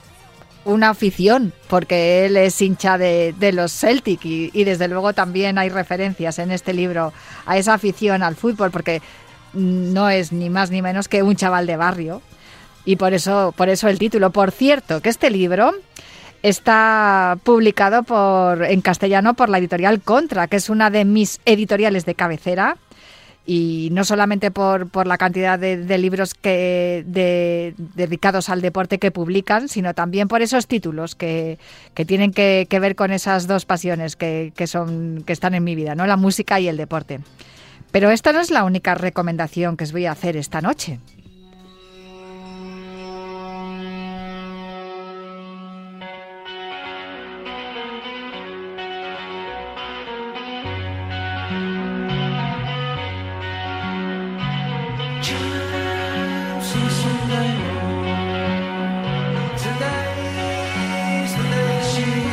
una 0.64 0.90
afición, 0.90 1.52
porque 1.68 2.26
él 2.26 2.36
es 2.36 2.60
hincha 2.60 2.98
de, 2.98 3.34
de 3.38 3.52
los 3.52 3.72
Celtic 3.72 4.24
y, 4.24 4.50
y 4.52 4.64
desde 4.64 4.88
luego 4.88 5.12
también 5.12 5.58
hay 5.58 5.68
referencias 5.68 6.38
en 6.38 6.50
este 6.50 6.74
libro 6.74 7.12
a 7.46 7.56
esa 7.56 7.74
afición 7.74 8.22
al 8.22 8.36
fútbol, 8.36 8.70
porque 8.70 9.00
no 9.52 10.10
es 10.10 10.32
ni 10.32 10.50
más 10.50 10.70
ni 10.70 10.82
menos 10.82 11.08
que 11.08 11.22
un 11.22 11.36
chaval 11.36 11.66
de 11.66 11.76
barrio 11.76 12.22
y 12.84 12.96
por 12.96 13.12
eso, 13.12 13.52
por 13.56 13.68
eso 13.68 13.88
el 13.88 13.98
título. 13.98 14.30
Por 14.30 14.50
cierto, 14.50 15.00
que 15.00 15.08
este 15.08 15.30
libro 15.30 15.72
está 16.42 17.38
publicado 17.44 18.02
por, 18.02 18.64
en 18.64 18.80
castellano 18.80 19.34
por 19.34 19.48
la 19.48 19.58
editorial 19.58 20.00
Contra, 20.00 20.48
que 20.48 20.56
es 20.56 20.70
una 20.70 20.90
de 20.90 21.04
mis 21.04 21.40
editoriales 21.44 22.06
de 22.06 22.14
cabecera 22.14 22.76
y 23.52 23.88
no 23.90 24.04
solamente 24.04 24.52
por, 24.52 24.88
por 24.90 25.08
la 25.08 25.18
cantidad 25.18 25.58
de, 25.58 25.76
de 25.76 25.98
libros 25.98 26.34
que 26.34 27.02
de- 27.04 27.74
dedicados 27.96 28.48
al 28.48 28.60
deporte 28.60 29.00
que 29.00 29.10
publican, 29.10 29.68
sino 29.68 29.92
también 29.92 30.28
por 30.28 30.40
esos 30.40 30.68
títulos 30.68 31.16
que, 31.16 31.58
que 31.94 32.04
tienen 32.04 32.30
que, 32.30 32.68
que 32.70 32.78
ver 32.78 32.94
con 32.94 33.10
esas 33.10 33.48
dos 33.48 33.64
pasiones 33.66 34.14
que, 34.14 34.52
que 34.54 34.68
son, 34.68 35.24
que 35.26 35.32
están 35.32 35.54
en 35.54 35.64
mi 35.64 35.74
vida, 35.74 35.96
¿no? 35.96 36.06
la 36.06 36.16
música 36.16 36.60
y 36.60 36.68
el 36.68 36.76
deporte. 36.76 37.18
Pero 37.90 38.12
esta 38.12 38.32
no 38.32 38.38
es 38.38 38.52
la 38.52 38.62
única 38.62 38.94
recomendación 38.94 39.76
que 39.76 39.82
os 39.82 39.90
voy 39.90 40.06
a 40.06 40.12
hacer 40.12 40.36
esta 40.36 40.60
noche. 40.60 41.00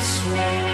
this 0.07 0.25
way. 0.27 0.66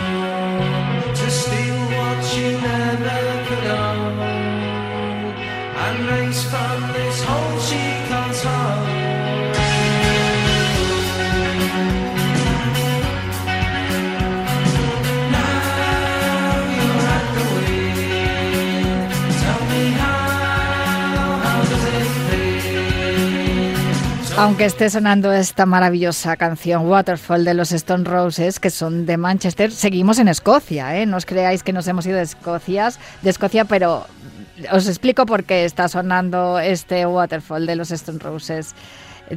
Aunque 24.35 24.65
esté 24.65 24.89
sonando 24.89 25.31
esta 25.31 25.67
maravillosa 25.67 26.35
canción 26.37 26.89
Waterfall 26.89 27.45
de 27.45 27.53
los 27.53 27.71
Stone 27.71 28.03
Roses, 28.03 28.59
que 28.59 28.71
son 28.71 29.05
de 29.05 29.15
Manchester, 29.15 29.71
seguimos 29.71 30.17
en 30.17 30.27
Escocia, 30.27 30.99
¿eh? 30.99 31.05
No 31.05 31.17
os 31.17 31.25
creáis 31.27 31.61
que 31.61 31.71
nos 31.71 31.87
hemos 31.87 32.07
ido 32.07 32.17
de 32.17 32.23
Escocia, 32.23 32.89
de 33.21 33.29
Escocia, 33.29 33.65
pero 33.65 34.07
os 34.71 34.87
explico 34.87 35.27
por 35.27 35.43
qué 35.43 35.65
está 35.65 35.87
sonando 35.87 36.57
este 36.59 37.05
Waterfall 37.05 37.67
de 37.67 37.75
los 37.75 37.91
Stone 37.91 38.17
Roses. 38.17 38.73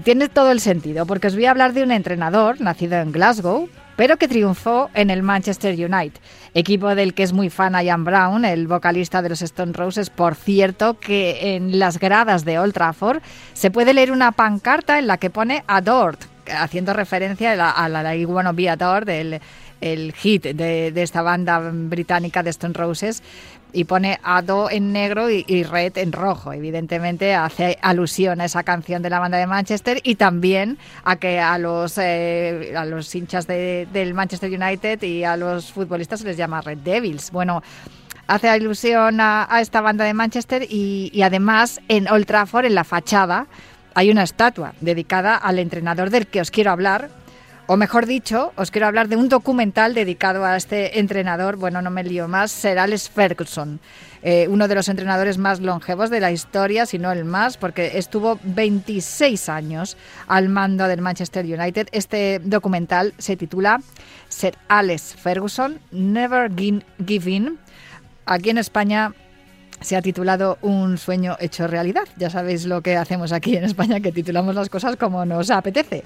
Tiene 0.03 0.31
todo 0.31 0.51
el 0.51 0.61
sentido, 0.61 1.05
porque 1.05 1.27
os 1.27 1.35
voy 1.35 1.45
a 1.45 1.51
hablar 1.51 1.75
de 1.75 1.83
un 1.83 1.93
entrenador 1.93 2.59
nacido 2.63 2.97
en 2.97 3.13
Glasgow, 3.13 3.69
pero 3.97 4.19
que 4.19 4.29
triunfó 4.29 4.91
en 4.95 5.11
el 5.11 5.23
Manchester 5.23 5.75
United, 5.75 6.21
equipo 6.55 6.95
del 6.95 7.15
que 7.15 7.23
es 7.23 7.33
muy 7.33 7.51
fan 7.51 7.75
Ian 7.83 8.05
Brown, 8.05 8.45
el 8.45 8.67
vocalista 8.69 9.23
de 9.23 9.31
los 9.31 9.43
Stone 9.43 9.73
Roses. 9.73 10.11
Por 10.11 10.35
cierto, 10.35 10.99
que 11.01 11.57
en 11.57 11.79
las 11.79 11.99
gradas 11.99 12.45
de 12.45 12.59
Old 12.59 12.75
Trafford 12.75 13.23
se 13.55 13.71
puede 13.71 13.95
leer 13.95 14.13
una 14.13 14.33
pancarta 14.33 14.99
en 14.99 15.07
la 15.07 15.19
que 15.19 15.31
pone 15.31 15.65
Adored, 15.67 16.19
haciendo 16.57 16.93
referencia 16.93 17.53
a 17.53 17.57
la, 17.57 17.71
a 17.71 17.89
la 17.89 18.15
Wanna 18.27 18.53
Be 18.53 18.69
Adored, 18.69 19.09
el, 19.09 19.41
el 19.81 20.13
hit 20.13 20.43
de, 20.45 20.93
de 20.93 21.03
esta 21.03 21.23
banda 21.23 21.59
británica 21.73 22.43
de 22.43 22.51
Stone 22.51 22.75
Roses 22.75 23.23
y 23.73 23.85
pone 23.85 24.19
Ado 24.23 24.71
en 24.71 24.93
negro 24.93 25.29
y, 25.29 25.63
Red 25.65 25.99
en 25.99 26.13
rojo. 26.13 26.53
Evidentemente 26.53 27.35
hace 27.35 27.77
alusión 27.83 28.41
a 28.41 28.47
esa 28.47 28.63
canción 28.63 29.03
de 29.03 29.11
la 29.11 29.19
banda 29.19 29.37
de 29.39 29.47
Manchester 29.47 30.01
y 30.03 30.15
también 30.15 30.79
a 31.05 31.17
que 31.17 31.41
a 31.41 31.59
los, 31.59 31.99
eh, 31.99 32.73
a 32.77 32.85
los 32.87 33.15
hinchas 33.15 33.47
de- 33.47 33.87
del 33.93 34.15
Manchester 34.15 34.51
United 34.51 35.03
y 35.03 35.25
a 35.25 35.37
los 35.37 35.73
futbolistas 35.73 36.21
se 36.21 36.27
les 36.27 36.37
llama 36.39 36.63
Red 36.63 36.79
Devils. 36.79 37.31
Bueno, 37.33 37.63
hace 38.29 38.49
alusión 38.49 39.21
a, 39.21 39.47
a 39.51 39.61
esta 39.61 39.83
banda 39.83 40.05
de 40.07 40.15
Manchester 40.15 40.63
y, 40.71 41.11
y 41.13 41.21
además 41.23 41.81
en 41.89 42.09
Old 42.09 42.25
Trafford, 42.27 42.65
en 42.65 42.75
la 42.75 42.85
fachada, 42.85 43.47
hay 43.95 44.11
una 44.11 44.23
estatua 44.23 44.73
dedicada 44.81 45.37
al 45.37 45.59
entrenador 45.59 46.09
del 46.11 46.27
que 46.29 46.41
os 46.41 46.51
quiero 46.51 46.71
hablar, 46.71 47.11
O 47.69 47.77
mejor 47.77 48.07
dicho, 48.07 48.53
os 48.55 48.71
quiero 48.71 48.87
hablar 48.87 49.09
de 49.09 49.17
un 49.17 49.29
documental 49.29 49.93
dedicado 49.93 50.45
a 50.45 50.57
este 50.57 51.01
entrenador, 51.01 51.57
bueno, 51.57 51.83
no 51.83 51.91
me 51.91 52.05
lío 52.05 52.29
más, 52.29 52.53
Sir 52.53 52.79
Alex 52.79 53.11
Ferguson, 53.11 53.81
eh, 54.23 54.47
uno 54.49 54.69
de 54.69 54.77
los 54.77 54.89
entrenadores 54.89 55.37
más 55.37 55.59
longevos 55.61 56.09
de 56.09 56.21
la 56.21 56.31
historia, 56.31 56.87
si 56.87 57.01
no 57.01 57.11
el 57.11 57.25
más, 57.25 57.57
porque 57.57 57.99
estuvo 57.99 58.39
26 58.45 59.49
años 59.49 59.97
al 60.29 60.49
mando 60.49 60.87
del 60.87 61.01
Manchester 61.03 61.45
United. 61.45 61.89
Este 61.91 62.41
documental 62.45 63.15
se 63.19 63.37
titula 63.37 63.81
Sir 64.29 64.55
Alex 64.69 65.17
Ferguson, 65.17 65.81
Never 65.91 66.53
Gi- 66.55 66.85
Give 67.05 67.29
In. 67.31 67.59
Aquí 68.27 68.51
en 68.51 68.59
España 68.59 69.13
se 69.81 69.97
ha 69.97 70.03
titulado 70.03 70.57
Un 70.63 70.99
sueño 70.99 71.37
hecho 71.41 71.67
realidad. 71.67 72.05
Ya 72.17 72.31
sabéis 72.31 72.65
lo 72.65 72.81
que 72.81 72.97
hacemos 72.97 73.33
aquí 73.33 73.57
en 73.57 73.65
España, 73.65 73.99
que 74.01 74.13
titulamos 74.13 74.55
las 74.55 74.69
cosas 74.69 74.95
como 74.97 75.25
nos 75.25 75.51
apetece. 75.51 76.05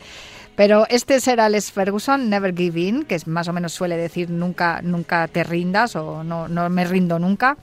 Pero 0.56 0.86
este 0.90 1.20
será 1.20 1.46
Alex 1.46 1.72
Ferguson, 1.72 2.28
Never 2.28 2.54
Give 2.54 2.80
In, 2.80 3.04
que 3.04 3.18
más 3.26 3.48
o 3.48 3.52
menos 3.52 3.72
suele 3.72 3.96
decir 3.96 4.30
nunca, 4.30 4.80
nunca 4.82 5.26
te 5.28 5.42
rindas 5.44 5.96
o 5.96 6.22
no, 6.22 6.48
no 6.48 6.68
me 6.68 6.84
rindo 6.84 7.18
nunca. 7.18 7.56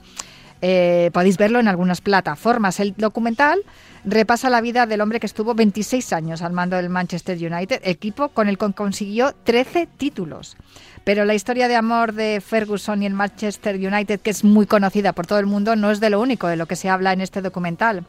Eh, 0.60 1.10
podéis 1.12 1.36
verlo 1.38 1.60
en 1.60 1.68
algunas 1.68 2.00
plataformas. 2.00 2.80
El 2.80 2.94
documental 2.96 3.60
repasa 4.04 4.50
la 4.50 4.60
vida 4.60 4.86
del 4.86 5.00
hombre 5.00 5.20
que 5.20 5.26
estuvo 5.26 5.54
26 5.54 6.12
años 6.12 6.42
al 6.42 6.52
mando 6.52 6.76
del 6.76 6.88
Manchester 6.88 7.36
United, 7.36 7.80
equipo 7.84 8.28
con 8.30 8.48
el 8.48 8.58
que 8.58 8.72
consiguió 8.72 9.34
13 9.44 9.86
títulos. 9.96 10.56
Pero 11.04 11.24
la 11.24 11.34
historia 11.34 11.68
de 11.68 11.76
amor 11.76 12.12
de 12.12 12.42
Ferguson 12.44 13.02
y 13.02 13.06
el 13.06 13.14
Manchester 13.14 13.76
United, 13.76 14.20
que 14.20 14.30
es 14.30 14.44
muy 14.44 14.66
conocida 14.66 15.12
por 15.12 15.26
todo 15.26 15.38
el 15.38 15.46
mundo, 15.46 15.76
no 15.76 15.90
es 15.90 16.00
de 16.00 16.10
lo 16.10 16.20
único 16.20 16.48
de 16.48 16.56
lo 16.56 16.66
que 16.66 16.76
se 16.76 16.88
habla 16.90 17.12
en 17.12 17.20
este 17.20 17.40
documental. 17.40 18.04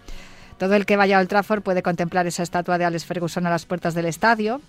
Todo 0.60 0.76
el 0.76 0.86
que 0.86 0.98
vaya 0.98 1.18
a 1.18 1.22
Old 1.22 1.30
Trafford 1.30 1.64
puede 1.64 1.82
contemplar 1.82 2.28
esa 2.28 2.44
estatua 2.44 2.78
de 2.78 2.86
Alex 2.86 3.06
Ferguson 3.06 3.48
a 3.48 3.50
las 3.50 3.66
puertas 3.66 3.96
del 3.96 4.06
estadio, 4.06 4.62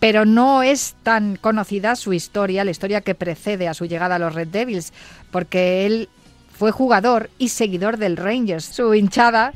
pero 0.00 0.24
no 0.24 0.62
es 0.62 0.94
tan 1.02 1.36
conocida 1.36 1.96
su 1.96 2.12
historia, 2.12 2.64
la 2.64 2.70
historia 2.70 3.00
que 3.00 3.16
precede 3.16 3.66
a 3.66 3.74
su 3.74 3.86
llegada 3.86 4.14
a 4.14 4.18
los 4.20 4.34
Red 4.34 4.48
Devils, 4.48 4.92
porque 5.32 5.86
él 5.86 6.08
fue 6.56 6.70
jugador 6.70 7.30
y 7.36 7.48
seguidor 7.48 7.96
del 7.96 8.16
Rangers. 8.16 8.64
Su 8.64 8.94
hinchada 8.94 9.52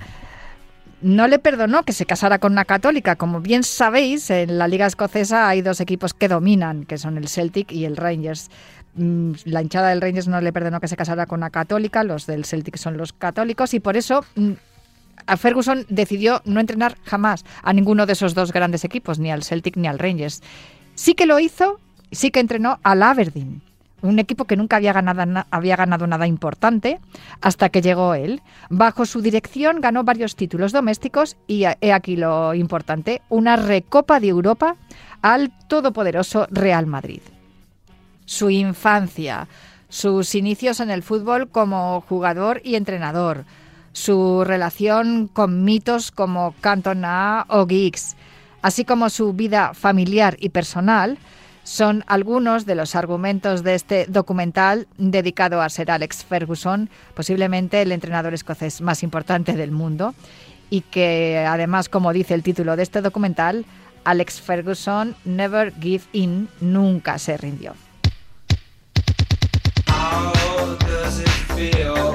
no 1.01 1.29
le 1.29 1.39
perdonó 1.39 1.85
que 1.85 1.93
se 1.93 2.07
casara 2.07 2.39
con 2.39 2.53
una 2.53 2.65
católica. 2.65 3.17
Como 3.17 3.41
bien 3.41 3.63
sabéis, 3.63 4.31
en 4.31 4.59
la 4.59 4.69
Liga 4.69 4.87
Escocesa 4.87 5.49
hay 5.49 5.63
dos 5.63 5.81
equipos 5.81 6.13
que 6.13 6.29
dominan, 6.29 6.85
que 6.87 6.99
son 6.99 7.19
el 7.19 7.29
Celtic 7.29 7.71
y 7.71 7.85
el 7.85 7.97
Rangers. 7.97 8.51
Mm, 8.95 9.33
La 9.45 9.63
hinchada 9.63 9.89
del 9.89 10.01
Rangers 10.01 10.29
no 10.29 10.41
le 10.41 10.53
perdonó 10.53 10.81
que 10.81 10.89
se 10.89 10.97
casara 10.97 11.27
con 11.27 11.41
una 11.41 11.51
católica, 11.51 12.05
los 12.05 12.27
del 12.27 12.45
Celtic 12.45 12.77
son 12.77 12.97
los 12.97 13.13
católicos 13.13 13.75
y 13.75 13.81
por 13.81 13.97
eso 13.97 14.25
mm, 14.35 14.53
Ferguson 15.37 15.87
decidió 15.89 16.43
no 16.45 16.61
entrenar 16.61 16.97
jamás 17.05 17.45
a 17.63 17.73
ninguno 17.73 18.07
de 18.07 18.13
esos 18.15 18.35
dos 18.35 18.53
grandes 18.53 18.85
equipos, 18.85 19.19
ni 19.19 19.31
al 19.31 19.45
Celtic 19.45 19.77
ni 19.77 19.89
al 19.89 19.99
Rangers. 19.99 20.43
Sí 20.95 21.15
que 21.15 21.27
lo 21.27 21.39
hizo, 21.39 21.81
sí 22.11 22.31
que 22.31 22.41
entrenó 22.41 22.79
al 22.83 23.03
Aberdeen, 23.03 23.63
un 24.03 24.19
equipo 24.19 24.45
que 24.45 24.57
nunca 24.57 24.77
había 24.77 24.93
ganado, 24.93 26.07
nada 26.07 26.27
importante 26.27 27.01
hasta 27.41 27.69
que 27.69 27.81
llegó 27.81 28.15
él. 28.15 28.43
Bajo 28.69 29.07
su 29.07 29.23
dirección 29.23 29.81
ganó 29.81 30.05
varios 30.05 30.37
títulos 30.37 30.73
domésticos 30.73 31.37
y 31.47 31.65
he 31.81 31.93
aquí 31.93 32.17
lo 32.17 32.53
importante, 32.55 33.23
una 33.29 33.57
recopa 33.57 34.21
de 34.21 34.29
Europa 34.29 34.77
al 35.23 35.53
todopoderoso 35.69 36.47
Real 36.51 36.87
Madrid. 36.87 37.21
Su 38.25 38.51
infancia, 38.51 39.47
sus 39.89 40.35
inicios 40.35 40.81
en 40.81 40.91
el 40.91 41.03
fútbol 41.03 41.49
como 41.49 42.01
jugador 42.03 42.61
y 42.65 42.75
entrenador, 42.75 43.45
su 43.93 44.45
relación 44.45 45.29
con 45.29 45.65
mitos 45.65 46.11
como 46.11 46.55
Cantona 46.61 47.47
o 47.49 47.67
Giggs, 47.67 48.17
así 48.63 48.85
como 48.85 49.11
su 49.11 49.33
vida 49.33 49.75
familiar 49.75 50.37
y 50.41 50.49
personal, 50.49 51.19
son 51.65 52.05
algunos 52.07 52.67
de 52.67 52.75
los 52.75 52.97
argumentos 52.97 53.63
de 53.63 53.75
este 53.75 54.07
documental 54.07 54.89
dedicado 54.99 55.63
a 55.63 55.69
Sir 55.69 55.91
Alex 55.91 56.25
Ferguson, 56.25 56.91
posiblemente 57.15 57.83
el 57.83 57.93
entrenador 57.93 58.35
escocés 58.35 58.81
más 58.81 59.03
importante 59.03 59.55
del 59.55 59.71
mundo, 59.71 60.15
y 60.71 60.81
que 60.81 61.45
además, 61.47 61.89
como 61.89 62.13
dice 62.13 62.35
el 62.35 62.43
título 62.43 62.77
de 62.77 62.83
este 62.83 63.03
documental, 63.03 63.65
Alex 64.05 64.41
Ferguson 64.41 65.15
never 65.25 65.73
give 65.81 66.05
in, 66.13 66.49
nunca 66.61 67.19
se 67.19 67.37
rindió. 67.37 67.75
How 69.89 70.33
does 70.79 71.21
it 71.21 72.12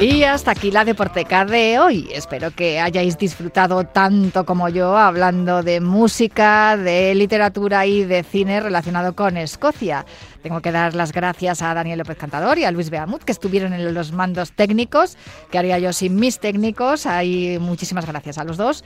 Y 0.00 0.24
hasta 0.24 0.52
aquí 0.52 0.70
la 0.70 0.86
Deporteca 0.86 1.44
de 1.44 1.78
hoy. 1.78 2.08
Espero 2.10 2.50
que 2.52 2.80
hayáis 2.80 3.18
disfrutado 3.18 3.84
tanto 3.84 4.46
como 4.46 4.70
yo 4.70 4.96
hablando 4.96 5.62
de 5.62 5.82
música, 5.82 6.78
de 6.78 7.14
literatura 7.14 7.84
y 7.84 8.06
de 8.06 8.22
cine 8.22 8.60
relacionado 8.60 9.14
con 9.14 9.36
Escocia. 9.36 10.06
Tengo 10.42 10.62
que 10.62 10.72
dar 10.72 10.94
las 10.94 11.12
gracias 11.12 11.60
a 11.60 11.74
Daniel 11.74 11.98
López 11.98 12.16
Cantador 12.16 12.58
y 12.58 12.64
a 12.64 12.70
Luis 12.70 12.88
Beamut 12.88 13.22
que 13.24 13.32
estuvieron 13.32 13.74
en 13.74 13.92
los 13.92 14.12
mandos 14.12 14.52
técnicos. 14.52 15.18
que 15.50 15.58
haría 15.58 15.78
yo 15.78 15.92
sin 15.92 16.16
mis 16.16 16.40
técnicos? 16.40 17.04
Ahí 17.04 17.58
muchísimas 17.60 18.06
gracias 18.06 18.38
a 18.38 18.44
los 18.44 18.56
dos. 18.56 18.84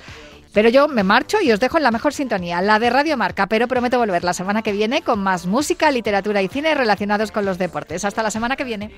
Pero 0.53 0.68
yo 0.68 0.88
me 0.88 1.05
marcho 1.05 1.40
y 1.40 1.53
os 1.53 1.61
dejo 1.61 1.77
en 1.77 1.85
la 1.85 1.92
mejor 1.92 2.12
sintonía, 2.12 2.61
la 2.61 2.81
de 2.81 2.90
Radio 2.90 3.16
Marca, 3.16 3.46
pero 3.46 3.68
prometo 3.68 3.98
volver 4.00 4.24
la 4.24 4.35
semana 4.35 4.62
que 4.62 4.72
viene 4.72 5.03
con 5.03 5.20
más 5.20 5.46
música, 5.46 5.92
literatura 5.92 6.42
y 6.42 6.48
cine 6.48 6.74
relacionados 6.74 7.31
con 7.31 7.44
los 7.44 7.57
deportes. 7.57 8.05
Hasta 8.05 8.24
la 8.24 8.33
semana 8.33 8.57
que 8.57 8.64
viene. 8.64 8.90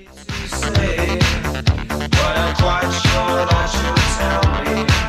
But 2.27 2.37
I'm 2.39 2.57
quite 2.57 2.91
sure 2.91 3.47
that 3.47 3.71
you'll 3.73 4.03
tell 4.19 4.75
me 4.75 5.06